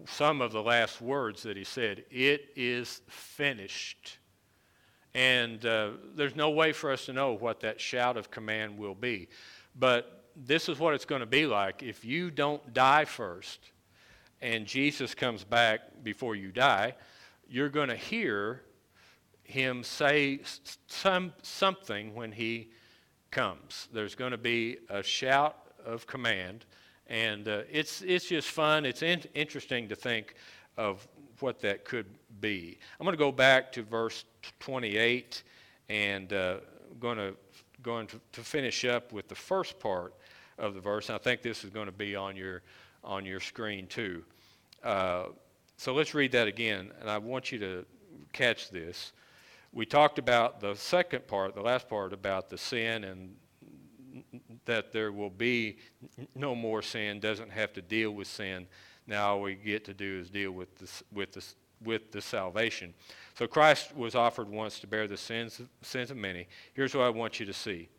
some 0.08 0.42
of 0.42 0.52
the 0.52 0.62
last 0.62 1.02
words 1.02 1.44
that 1.44 1.56
he 1.56 1.64
said, 1.64 2.04
It 2.10 2.50
is 2.56 3.02
finished. 3.08 4.18
And 5.14 5.66
uh, 5.66 5.92
there's 6.16 6.36
no 6.36 6.50
way 6.52 6.74
for 6.74 6.92
us 6.92 7.06
to 7.06 7.14
know 7.14 7.34
what 7.34 7.62
that 7.62 7.80
shout 7.80 8.18
of 8.18 8.30
command 8.30 8.78
will 8.78 8.96
be. 8.96 9.30
But 9.76 10.26
this 10.36 10.70
is 10.70 10.80
what 10.80 10.94
it's 10.94 11.06
going 11.06 11.22
to 11.22 11.28
be 11.28 11.46
like. 11.48 11.82
If 11.82 12.06
you 12.06 12.30
don't 12.30 12.74
die 12.74 13.06
first 13.06 13.72
and 14.42 14.66
Jesus 14.66 15.16
comes 15.16 15.44
back 15.44 16.04
before 16.04 16.36
you 16.36 16.52
die, 16.52 16.96
you're 17.50 17.70
going 17.70 17.90
to 17.90 17.96
hear 17.96 18.62
him 19.44 19.84
say 19.84 20.42
some, 20.88 21.34
something 21.42 22.14
when 22.14 22.32
he 22.32 22.70
comes. 23.32 23.88
There's 23.92 24.14
going 24.14 24.32
to 24.32 24.38
be 24.38 24.78
a 24.90 25.02
shout 25.02 25.56
of 25.84 26.06
command 26.06 26.66
and 27.08 27.48
uh, 27.48 27.62
it's, 27.72 28.02
it's 28.02 28.26
just 28.26 28.50
fun. 28.50 28.86
It's 28.86 29.02
in- 29.02 29.24
interesting 29.34 29.88
to 29.89 29.96
think 29.96 30.36
of 30.78 31.08
what 31.39 31.60
that 31.62 31.86
could 31.86 32.08
be. 32.41 32.78
I'm 33.00 33.06
going 33.06 33.13
to 33.13 33.17
go 33.17 33.32
back 33.32 33.72
to 33.74 33.84
verse 33.84 34.26
28 34.60 35.43
and 35.89 36.32
uh, 36.34 36.58
going 37.00 37.17
to 37.17 37.36
going 37.84 38.08
to, 38.08 38.20
to 38.34 38.41
finish 38.41 38.86
up 38.86 39.13
with 39.13 39.28
the 39.28 39.36
first 39.36 39.80
part 39.80 40.13
of 40.58 40.74
the 40.74 40.82
verse. 40.82 41.10
And 41.10 41.15
I 41.15 41.20
think 41.20 41.41
this 41.41 41.63
is 41.63 41.70
going 41.70 41.86
to 41.86 41.91
be 41.91 42.15
on 42.15 42.36
your 42.36 42.63
on 43.04 43.26
your 43.26 43.39
screen 43.39 43.88
too. 43.88 44.24
Uh, 44.84 45.26
so 45.78 45.93
let's 45.93 46.13
read 46.13 46.32
that 46.32 46.48
again, 46.48 46.91
and 47.00 47.10
I 47.10 47.17
want 47.20 47.52
you 47.52 47.60
to 47.60 47.86
catch 48.34 48.72
this. 48.72 49.13
We 49.74 49.86
talked 49.86 50.17
about 50.17 50.60
the 50.60 50.74
second 50.76 51.28
part, 51.28 51.54
the 51.54 51.62
last 51.62 51.88
part 51.88 52.13
about 52.13 52.50
the 52.50 52.58
sin 52.58 53.04
and 53.04 53.36
that 54.66 54.92
there 54.92 55.12
will 55.12 55.30
be 55.30 55.78
no 56.36 56.56
more 56.56 56.82
sin, 56.82 57.20
doesn't 57.20 57.52
have 57.52 57.74
to 57.74 57.82
deal 57.82 58.12
with 58.12 58.28
sin. 58.28 58.68
Now 59.06 59.30
all 59.30 59.42
we 59.42 59.56
get 59.56 59.86
to 59.86 59.94
do 59.94 60.20
is 60.20 60.30
deal 60.30 60.52
with 60.52 60.76
this, 60.78 61.04
with 61.14 61.32
this, 61.32 61.56
with 61.84 62.12
the 62.12 62.22
salvation. 62.22 62.94
So 63.38 63.48
Christ 63.48 63.96
was 63.96 64.16
offered 64.16 64.50
once 64.50 64.80
to 64.80 64.88
bear 64.88 65.08
the 65.08 65.18
sins, 65.18 65.62
sins 65.82 66.12
of 66.12 66.18
many. 66.18 66.48
Here's 66.74 66.94
what 66.94 67.04
I 67.04 67.10
want 67.10 67.40
you 67.40 67.46
to 67.46 67.54
see. 67.54 67.90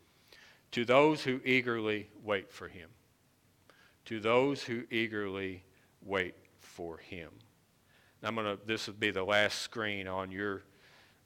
To 0.71 0.85
those 0.85 1.23
who 1.23 1.39
eagerly 1.43 2.09
wait 2.23 2.51
for 2.51 2.67
him. 2.67 2.89
To 4.05 4.19
those 4.19 4.63
who 4.63 4.83
eagerly 4.91 5.63
wait 6.03 6.35
for 6.59 6.97
him. 6.97 7.29
I'm 8.21 8.35
going 8.35 8.57
to 8.57 8.65
this 8.65 8.87
will 8.87 8.95
be 8.95 9.11
the 9.11 9.23
last 9.23 9.59
screen 9.59 10.07
on 10.07 10.31
your 10.31 10.63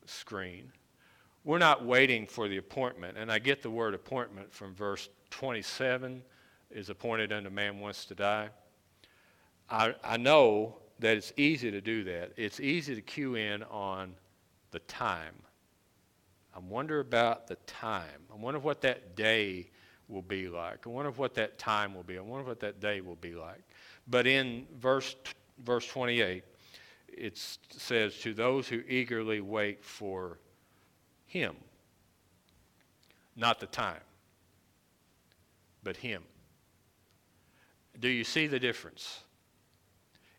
screen. 0.06 0.72
We're 1.46 1.58
not 1.58 1.86
waiting 1.86 2.26
for 2.26 2.48
the 2.48 2.58
appointment, 2.58 3.18
and 3.18 3.32
I 3.32 3.40
get 3.40 3.62
the 3.62 3.70
word 3.70 3.94
appointment 3.94 4.54
from 4.54 4.74
verse 4.74 5.10
27 5.32 6.22
is 6.72 6.90
appointed 6.90 7.34
unto 7.34 7.50
man 7.50 7.80
once 7.80 8.06
to 8.06 8.16
die. 8.16 8.50
I, 9.70 9.94
I 10.04 10.18
know 10.18 10.78
that 11.00 11.18
it's 11.18 11.34
easy 11.36 11.70
to 11.70 11.82
do 11.82 12.06
that. 12.06 12.32
It's 12.38 12.60
easy 12.62 12.96
to 12.96 13.02
cue 13.02 13.36
in 13.36 13.64
on 13.64 14.14
the 14.72 14.80
time. 14.80 15.36
I 16.56 16.60
wonder 16.60 17.00
about 17.00 17.48
the 17.48 17.56
time. 17.68 18.22
I 18.32 18.36
wonder 18.38 18.60
what 18.60 18.82
that 18.82 19.16
day 19.16 19.70
will 20.08 20.22
be 20.22 20.48
like. 20.48 20.86
I 20.86 20.90
wonder 20.90 21.12
what 21.12 21.34
that 21.36 21.58
time 21.58 21.94
will 21.94 22.04
be. 22.04 22.18
I 22.18 22.22
wonder 22.22 22.48
what 22.48 22.60
that 22.62 22.80
day 22.80 23.02
will 23.02 23.16
be 23.16 23.34
like. 23.34 23.64
But 24.08 24.28
in 24.28 24.66
verse, 24.78 25.16
verse 25.64 25.88
28, 25.88 26.44
it 27.10 27.38
says, 27.38 28.18
To 28.20 28.34
those 28.34 28.68
who 28.68 28.82
eagerly 28.88 29.42
wait 29.42 29.84
for 29.84 30.38
him, 31.34 31.56
not 33.36 33.60
the 33.60 33.68
time 33.68 34.02
but 35.84 35.98
Him. 35.98 36.24
Do 38.00 38.08
you 38.08 38.24
see 38.24 38.48
the 38.48 38.60
difference? 38.60 39.22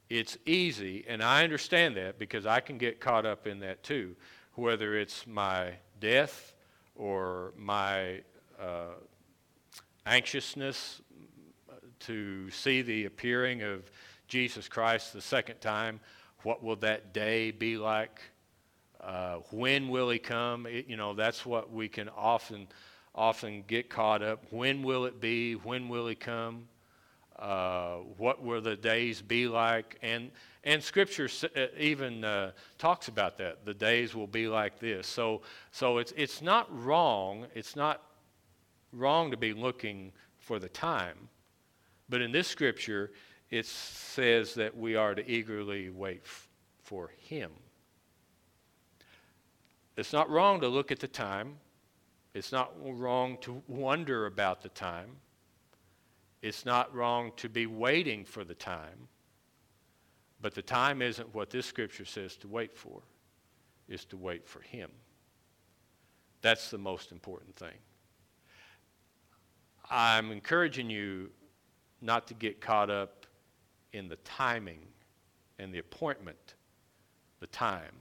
It's 0.09 0.37
easy, 0.45 1.05
and 1.09 1.23
I 1.23 1.45
understand 1.45 1.97
that 1.97 2.19
because 2.19 2.47
I 2.47 2.61
can 2.61 2.79
get 2.79 3.01
caught 3.01 3.27
up 3.27 3.47
in 3.47 3.61
that 3.61 3.83
too, 3.83 4.17
whether 4.55 4.97
it's 4.97 5.27
my 5.27 5.73
death 6.01 6.55
or 6.95 7.53
my 7.57 8.21
uh, 8.61 8.95
anxiousness 10.07 11.01
to 12.01 12.51
see 12.51 12.83
the 12.83 13.07
appearing 13.07 13.63
of 13.63 13.91
Jesus 14.29 14.69
Christ 14.69 15.13
the 15.13 15.23
second 15.23 15.61
time. 15.61 16.01
What 16.43 16.63
will 16.63 16.77
that 16.77 17.15
day 17.15 17.51
be 17.51 17.79
like? 17.79 18.21
Uh, 19.05 19.37
when 19.51 19.89
will 19.89 20.09
he 20.09 20.19
come? 20.19 20.67
It, 20.67 20.89
you 20.89 20.97
know, 20.97 21.13
that's 21.13 21.45
what 21.45 21.71
we 21.71 21.89
can 21.89 22.09
often 22.09 22.69
often 23.15 23.63
get 23.67 23.91
caught 23.91 24.23
up. 24.23 24.45
When 24.51 24.83
will 24.83 25.05
it 25.05 25.21
be? 25.21 25.55
When 25.55 25.89
will 25.89 26.07
he 26.07 26.15
come? 26.15 26.69
Uh, 27.39 27.97
what 28.17 28.43
will 28.43 28.63
the 28.63 28.77
days 28.77 29.21
be 29.21 29.47
like? 29.47 29.99
And 30.03 30.31
and 30.65 30.83
Scripture 30.83 31.29
uh, 31.57 31.67
even 31.79 32.25
uh, 32.25 32.53
talks 32.79 33.09
about 33.09 33.37
that. 33.39 33.67
The 33.67 33.75
days 33.75 34.15
will 34.15 34.27
be 34.27 34.49
like 34.49 34.79
this. 34.79 35.07
So 35.07 35.43
so 35.71 35.99
it's 35.99 36.13
it's 36.17 36.41
not 36.41 36.67
wrong. 36.85 37.47
It's 37.55 37.77
not 37.77 38.03
wrong 38.93 39.31
to 39.33 39.37
be 39.37 39.53
looking 39.53 40.13
for 40.39 40.59
the 40.59 40.69
time, 40.69 41.29
but 42.09 42.23
in 42.23 42.33
this 42.33 42.49
Scripture, 42.49 43.11
it 43.51 43.67
says 43.67 44.55
that 44.55 44.77
we 44.77 44.97
are 44.97 45.15
to 45.15 45.31
eagerly 45.31 45.91
wait 45.91 46.23
f- 46.25 46.49
for 46.83 47.11
Him. 47.19 47.51
It's 49.97 50.13
not 50.13 50.29
wrong 50.29 50.61
to 50.61 50.69
look 50.69 50.91
at 50.91 51.01
the 51.01 51.09
time 51.09 51.59
It's 52.35 52.51
not 52.51 52.73
wrong 52.83 53.39
to 53.43 53.63
wonder 53.69 54.27
about 54.27 54.61
the 54.61 54.69
time. 54.69 55.11
It's 56.43 56.67
not 56.67 56.93
wrong 56.95 57.33
to 57.37 57.49
be 57.49 57.67
waiting 57.67 58.25
for 58.25 58.45
the 58.45 58.55
time. 58.55 59.09
But 60.41 60.55
the 60.55 60.63
time 60.63 61.01
isn't 61.01 61.33
what 61.33 61.49
this 61.49 61.65
scripture 61.65 62.05
says 62.05 62.37
to 62.39 62.49
wait 62.49 62.77
for, 62.77 63.03
is 63.89 64.05
to 64.07 64.17
wait 64.17 64.47
for 64.47 64.61
Him. 64.61 64.91
That's 66.43 66.71
the 66.71 66.79
most 66.79 67.13
important 67.13 67.57
thing. 67.57 67.79
I'm 69.91 70.33
encouraging 70.33 70.91
you 70.91 71.31
not 72.03 72.27
to 72.27 72.35
get 72.35 72.61
caught 72.61 72.91
up 72.91 73.27
in 73.93 74.09
the 74.09 74.17
timing 74.17 74.81
and 75.59 75.73
the 75.73 75.79
appointment, 75.79 76.57
the 77.41 77.47
time, 77.47 77.95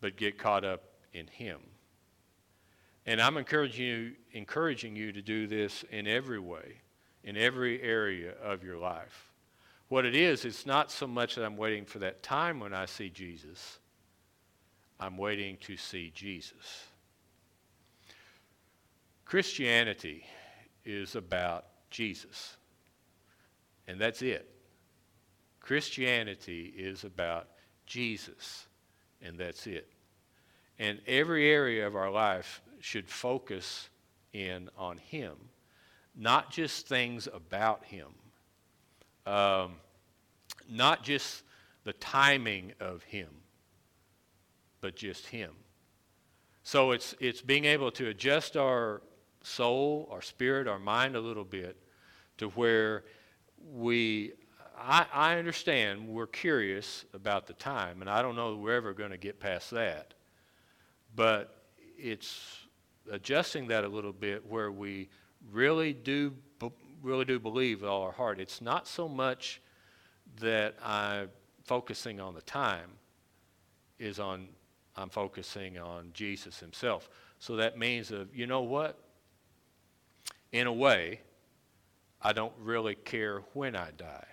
but 0.00 0.16
get 0.16 0.38
caught 0.38 0.64
up 0.64 0.84
in 1.12 1.26
Him. 1.26 1.58
And 3.06 3.20
I'm 3.20 3.36
encouraging 3.36 3.86
you, 3.86 4.12
encouraging 4.32 4.96
you 4.96 5.12
to 5.12 5.22
do 5.22 5.46
this 5.46 5.84
in 5.90 6.06
every 6.06 6.40
way, 6.40 6.80
in 7.22 7.36
every 7.36 7.80
area 7.80 8.32
of 8.42 8.64
your 8.64 8.76
life. 8.76 9.32
What 9.88 10.04
it 10.04 10.16
is, 10.16 10.44
it's 10.44 10.66
not 10.66 10.90
so 10.90 11.06
much 11.06 11.36
that 11.36 11.44
I'm 11.44 11.56
waiting 11.56 11.84
for 11.84 12.00
that 12.00 12.22
time 12.22 12.58
when 12.58 12.74
I 12.74 12.86
see 12.86 13.08
Jesus. 13.08 13.78
I'm 14.98 15.16
waiting 15.16 15.56
to 15.62 15.76
see 15.76 16.10
Jesus. 16.12 16.86
Christianity 19.24 20.24
is 20.84 21.14
about 21.14 21.66
Jesus. 21.90 22.56
And 23.86 24.00
that's 24.00 24.22
it. 24.22 24.50
Christianity 25.60 26.72
is 26.76 27.04
about 27.04 27.48
Jesus. 27.86 28.66
And 29.22 29.38
that's 29.38 29.66
it. 29.66 29.88
And 30.78 31.00
every 31.06 31.50
area 31.50 31.86
of 31.86 31.96
our 31.96 32.10
life 32.10 32.60
should 32.80 33.08
focus 33.08 33.88
in 34.32 34.68
on 34.76 34.98
Him, 34.98 35.34
not 36.14 36.50
just 36.50 36.86
things 36.86 37.28
about 37.32 37.84
Him, 37.84 38.08
um, 39.24 39.76
not 40.68 41.02
just 41.02 41.42
the 41.84 41.94
timing 41.94 42.72
of 42.80 43.02
Him, 43.04 43.28
but 44.80 44.96
just 44.96 45.26
Him. 45.26 45.52
So 46.62 46.90
it's, 46.90 47.14
it's 47.20 47.40
being 47.40 47.64
able 47.64 47.90
to 47.92 48.08
adjust 48.08 48.56
our 48.56 49.00
soul, 49.42 50.08
our 50.10 50.20
spirit, 50.20 50.66
our 50.66 50.78
mind 50.78 51.14
a 51.16 51.20
little 51.20 51.44
bit 51.44 51.76
to 52.38 52.48
where 52.50 53.04
we, 53.72 54.32
I, 54.78 55.06
I 55.12 55.38
understand 55.38 56.08
we're 56.08 56.26
curious 56.26 57.04
about 57.14 57.46
the 57.46 57.54
time, 57.54 58.00
and 58.00 58.10
I 58.10 58.22
don't 58.22 58.36
know 58.36 58.56
we're 58.56 58.76
ever 58.76 58.92
going 58.92 59.10
to 59.10 59.16
get 59.16 59.40
past 59.40 59.70
that. 59.70 60.14
But 61.14 61.64
it's 61.98 62.58
adjusting 63.10 63.68
that 63.68 63.84
a 63.84 63.88
little 63.88 64.12
bit 64.12 64.44
where 64.46 64.70
we 64.70 65.08
really 65.50 65.92
do 65.92 66.34
really 67.02 67.24
do 67.24 67.38
believe 67.38 67.82
with 67.82 67.90
all 67.90 68.02
our 68.02 68.12
heart. 68.12 68.40
It's 68.40 68.60
not 68.60 68.88
so 68.88 69.08
much 69.08 69.60
that 70.40 70.74
I'm 70.84 71.28
focusing 71.64 72.20
on 72.20 72.34
the 72.34 72.42
time 72.42 72.90
is 73.98 74.18
on 74.18 74.48
I'm 74.96 75.10
focusing 75.10 75.78
on 75.78 76.10
Jesus 76.14 76.58
himself. 76.58 77.08
So 77.38 77.56
that 77.56 77.78
means 77.78 78.10
of 78.10 78.34
you 78.34 78.46
know 78.46 78.62
what? 78.62 78.98
In 80.52 80.66
a 80.66 80.72
way, 80.72 81.20
I 82.20 82.32
don't 82.32 82.52
really 82.58 82.94
care 82.94 83.42
when 83.52 83.76
I 83.76 83.90
die. 83.96 84.26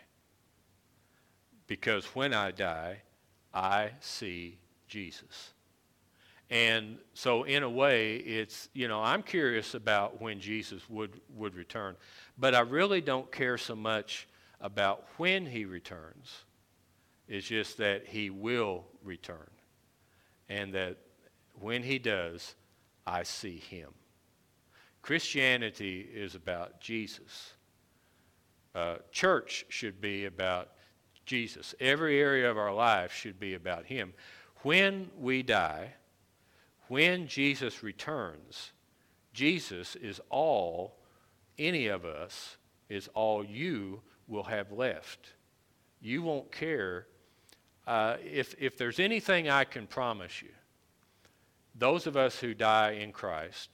Because 1.74 2.06
when 2.14 2.36
I 2.36 2.52
die, 2.52 3.02
I 3.52 3.90
see 4.00 4.60
Jesus. 4.88 5.54
And 6.52 7.00
so, 7.16 7.46
in 7.46 7.64
a 7.64 7.70
way, 7.70 8.18
it's, 8.18 8.70
you 8.74 8.88
know, 8.88 9.02
I'm 9.02 9.24
curious 9.24 9.74
about 9.74 10.22
when 10.22 10.40
Jesus 10.40 10.88
would, 10.88 11.20
would 11.36 11.56
return. 11.56 11.96
But 12.38 12.54
I 12.54 12.60
really 12.60 13.02
don't 13.02 13.32
care 13.32 13.58
so 13.58 13.76
much 13.76 14.28
about 14.62 15.06
when 15.18 15.48
he 15.48 15.66
returns. 15.66 16.44
It's 17.28 17.48
just 17.48 17.80
that 17.80 18.06
he 18.06 18.30
will 18.30 18.86
return. 19.04 19.50
And 20.50 20.76
that 20.76 20.98
when 21.60 21.82
he 21.82 21.98
does, 21.98 22.54
I 23.08 23.24
see 23.24 23.58
him. 23.58 23.90
Christianity 25.02 26.08
is 26.14 26.36
about 26.36 26.80
Jesus. 26.80 27.54
Uh, 28.76 28.98
church 29.12 29.66
should 29.70 30.00
be 30.00 30.26
about 30.26 30.73
Jesus. 31.26 31.74
Every 31.80 32.20
area 32.20 32.50
of 32.50 32.58
our 32.58 32.74
life 32.74 33.14
should 33.14 33.40
be 33.40 33.54
about 33.54 33.86
him. 33.86 34.14
When 34.64 35.10
we 35.20 35.44
die, 35.44 35.94
when 36.88 37.28
Jesus 37.28 37.84
returns, 37.84 38.72
Jesus 39.34 39.96
is 39.96 40.22
all 40.30 40.96
any 41.58 41.88
of 41.88 42.06
us, 42.06 42.58
is 42.90 43.10
all 43.14 43.44
you 43.44 44.02
will 44.28 44.44
have 44.44 44.72
left. 44.72 45.34
You 46.02 46.22
won't 46.22 46.52
care. 46.52 47.08
Uh, 47.88 48.18
if, 48.24 48.56
if 48.60 48.78
there's 48.78 49.00
anything 49.00 49.50
I 49.50 49.64
can 49.64 49.88
promise 49.88 50.42
you, 50.42 50.52
those 51.76 52.08
of 52.08 52.16
us 52.16 52.38
who 52.38 52.54
die 52.54 52.92
in 52.92 53.12
Christ, 53.12 53.70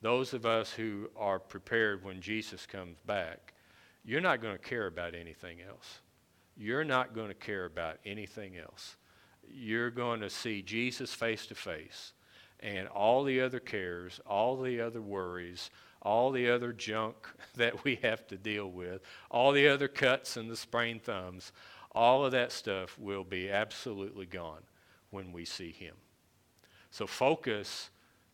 those 0.00 0.32
of 0.32 0.46
us 0.46 0.72
who 0.72 1.10
are 1.16 1.38
prepared 1.38 2.04
when 2.04 2.20
Jesus 2.20 2.66
comes 2.66 2.96
back, 3.06 3.52
you're 4.04 4.20
not 4.20 4.40
going 4.40 4.56
to 4.56 4.62
care 4.62 4.86
about 4.86 5.14
anything 5.14 5.58
else. 5.60 6.00
You're 6.60 6.84
not 6.84 7.14
going 7.14 7.28
to 7.28 7.34
care 7.34 7.64
about 7.64 7.96
anything 8.04 8.58
else. 8.58 8.96
You're 9.50 9.90
going 9.90 10.20
to 10.20 10.28
see 10.28 10.60
Jesus 10.60 11.14
face 11.14 11.46
to 11.46 11.54
face 11.54 12.12
and 12.62 12.86
all 12.88 13.24
the 13.24 13.40
other 13.40 13.60
cares, 13.60 14.20
all 14.26 14.60
the 14.60 14.78
other 14.78 15.00
worries, 15.00 15.70
all 16.02 16.30
the 16.30 16.50
other 16.50 16.74
junk 16.74 17.16
that 17.56 17.82
we 17.82 17.94
have 18.02 18.26
to 18.26 18.36
deal 18.36 18.70
with, 18.70 19.00
all 19.30 19.52
the 19.52 19.68
other 19.68 19.88
cuts 19.88 20.36
and 20.36 20.50
the 20.50 20.56
sprained 20.56 21.02
thumbs, 21.02 21.52
all 21.92 22.26
of 22.26 22.32
that 22.32 22.52
stuff 22.52 22.98
will 22.98 23.24
be 23.24 23.50
absolutely 23.50 24.26
gone 24.26 24.62
when 25.08 25.32
we 25.32 25.46
see 25.46 25.72
Him. 25.72 25.94
So 26.90 27.06
focus 27.06 27.88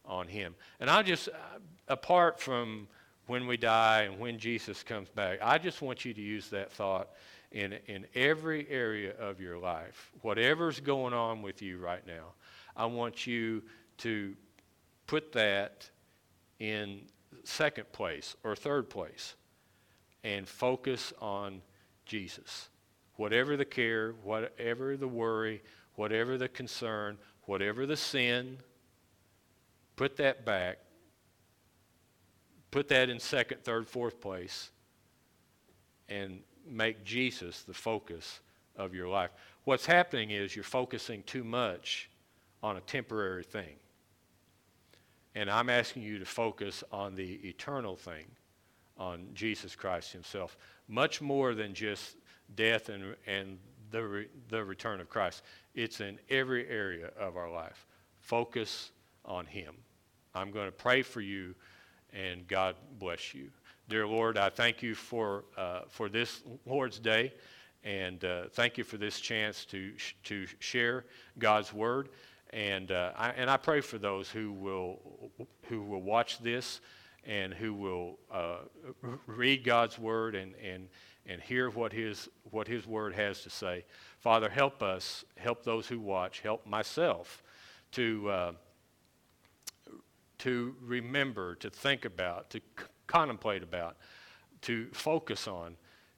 on 0.05 0.27
Him. 0.27 0.57
And 0.81 0.91
I 0.91 1.05
just, 1.05 1.29
uh, 1.29 1.59
apart 1.87 2.41
from 2.41 2.89
when 3.29 3.47
we 3.47 3.57
die 3.57 4.03
and 4.03 4.19
when 4.19 4.37
Jesus 4.37 4.83
comes 4.83 5.09
back, 5.11 5.39
I 5.41 5.59
just 5.59 5.81
want 5.81 6.05
you 6.05 6.13
to 6.13 6.21
use 6.21 6.51
that 6.51 6.73
thought 6.73 7.11
in, 7.53 7.75
in 7.87 8.07
every 8.15 8.69
area 8.69 9.13
of 9.19 9.41
your 9.41 9.59
life. 9.59 10.11
Whatever's 10.23 10.81
going 10.81 11.15
on 11.15 11.43
with 11.43 11.63
you 11.63 11.79
right 11.79 12.07
now, 12.07 12.35
I 12.77 12.87
want 12.87 13.27
you 13.27 13.63
to 13.99 14.35
put 15.07 15.33
that 15.33 15.89
in 16.59 17.03
second 17.45 17.91
place 17.93 18.37
or 18.45 18.57
third 18.57 18.91
place 18.91 19.35
and 20.25 20.49
focus 20.49 21.13
on 21.21 21.63
Jesus. 22.05 22.69
Whatever 23.15 23.57
the 23.57 23.65
care, 23.65 24.13
whatever 24.23 24.97
the 24.97 25.09
worry, 25.09 25.63
whatever 25.95 26.37
the 26.37 26.49
concern, 26.49 27.17
whatever 27.45 27.87
the 27.87 27.97
sin, 27.97 28.59
put 29.95 30.17
that 30.17 30.45
back. 30.45 30.79
Put 32.71 32.89
that 32.89 33.09
in 33.09 33.19
second, 33.19 33.65
third, 33.65 33.89
fourth 33.89 34.21
place 34.21 34.71
and 36.09 36.41
make 36.71 37.05
Jesus 37.05 37.63
the 37.63 37.75
focus 37.75 38.41
of 38.77 38.95
your 38.95 39.09
life. 39.09 39.31
What's 39.65 39.87
happening 39.87 40.31
is 40.31 40.55
you're 40.55 40.65
focusing 40.65 41.23
too 41.25 41.45
much 41.45 42.11
on 42.63 42.77
a 42.77 42.81
temporary 42.81 43.45
thing. 43.45 43.77
And 45.35 45.51
I'm 45.51 45.69
asking 45.69 46.03
you 46.03 46.19
to 46.19 46.25
focus 46.25 46.83
on 46.91 47.15
the 47.15 47.35
eternal 47.47 47.97
thing, 47.97 48.25
on 48.99 49.29
Jesus 49.35 49.77
Christ 49.77 50.13
Himself, 50.13 50.57
much 50.89 51.21
more 51.21 51.55
than 51.55 51.75
just 51.75 52.17
death 52.55 52.89
and, 52.89 53.15
and 53.27 53.59
the, 53.91 54.03
re, 54.03 54.27
the 54.49 54.65
return 54.65 55.01
of 55.01 55.09
Christ. 55.09 55.43
It's 55.75 56.01
in 56.01 56.19
every 56.31 56.69
area 56.69 57.11
of 57.19 57.37
our 57.37 57.51
life. 57.51 57.87
Focus 58.21 58.93
on 59.25 59.47
Him. 59.47 59.75
I'm 60.35 60.51
going 60.51 60.67
to 60.67 60.73
pray 60.73 61.03
for 61.03 61.21
you, 61.21 61.55
and 62.13 62.47
God 62.49 62.77
bless 62.99 63.35
you. 63.35 63.51
Dear 63.89 64.09
Lord, 64.09 64.37
I 64.37 64.49
thank 64.49 64.83
you 64.83 64.97
for, 64.97 65.45
uh, 65.57 65.83
for 65.89 66.09
this 66.09 66.43
Lord's 66.67 66.99
Day, 66.99 67.33
and 67.85 68.25
uh, 68.25 68.47
thank 68.51 68.77
you 68.79 68.83
for 68.83 68.97
this 68.97 69.21
chance 69.21 69.65
to, 69.67 69.97
sh- 69.97 70.15
to 70.25 70.47
share 70.59 71.05
God's 71.39 71.73
Word. 71.73 72.09
And, 72.51 72.91
uh, 72.91 73.13
I, 73.17 73.31
and 73.31 73.49
I 73.49 73.57
pray 73.57 73.81
for 73.81 73.99
those 73.99 74.29
who 74.29 74.51
will, 74.51 75.31
who 75.69 75.83
will 75.83 76.03
watch 76.03 76.41
this 76.41 76.81
and 77.25 77.55
who 77.55 77.75
will 77.75 78.19
uh, 78.33 78.57
read 79.27 79.63
God's 79.63 80.01
word 80.01 80.35
and, 80.35 80.55
and, 80.57 80.89
and 81.27 81.41
hear 81.41 81.71
what 81.71 81.93
his, 81.93 82.29
what 82.51 82.67
his 82.67 82.89
word 82.89 83.15
has 83.15 83.43
to 83.43 83.51
say. 83.51 83.85
Father, 84.19 84.49
help 84.49 84.83
us, 84.83 85.25
help 85.37 85.63
those 85.63 85.87
who 85.87 86.01
watch, 86.01 86.41
help 86.41 86.67
myself 86.67 87.43
to, 87.93 88.29
uh, 88.31 88.53
to 90.39 90.75
remember, 90.83 91.55
to 91.57 91.71
think 91.71 92.05
about, 92.05 92.51
to 92.51 92.59
c- 92.59 92.85
contemplate 93.07 93.63
about, 93.63 93.97
to 94.63 94.87
focus 94.93 95.47
on 95.47 95.77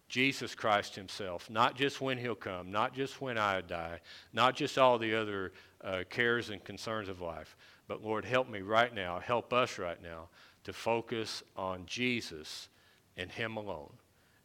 Jesus 0.09 0.55
Christ 0.55 0.95
himself, 0.95 1.51
not 1.51 1.77
just 1.77 2.01
when 2.01 2.17
he'll 2.17 2.35
come, 2.35 2.71
not 2.71 2.95
just 2.95 3.21
when 3.21 3.37
I 3.37 3.61
die, 3.61 4.01
not 4.33 4.57
just 4.57 4.79
all 4.79 4.99
the 4.99 5.15
other 5.15 5.53
uh, 5.85 6.05
cares 6.09 6.49
and 6.51 6.65
concerns 6.65 7.09
of 7.09 7.21
life, 7.21 7.57
but 7.87 8.03
Lord, 8.03 8.25
help 8.25 8.49
me 8.49 8.63
right 8.63 8.95
now, 8.95 9.19
help 9.19 9.53
us 9.53 9.79
right 9.79 10.03
now 10.03 10.29
to 10.65 10.73
focus 10.73 11.43
on 11.57 11.85
Jesus 11.87 12.69
and 13.17 13.31
him 13.31 13.57
alone. 13.57 13.93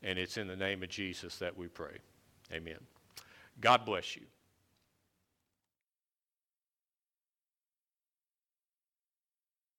And 0.02 0.20
it's 0.20 0.38
in 0.38 0.48
the 0.48 0.56
name 0.56 0.84
of 0.84 0.90
Jesus 0.90 1.38
that 1.38 1.58
we 1.58 1.68
pray. 1.68 1.98
Amen. 2.52 2.80
God 3.62 3.86
bless 3.86 4.16
you. 4.16 4.24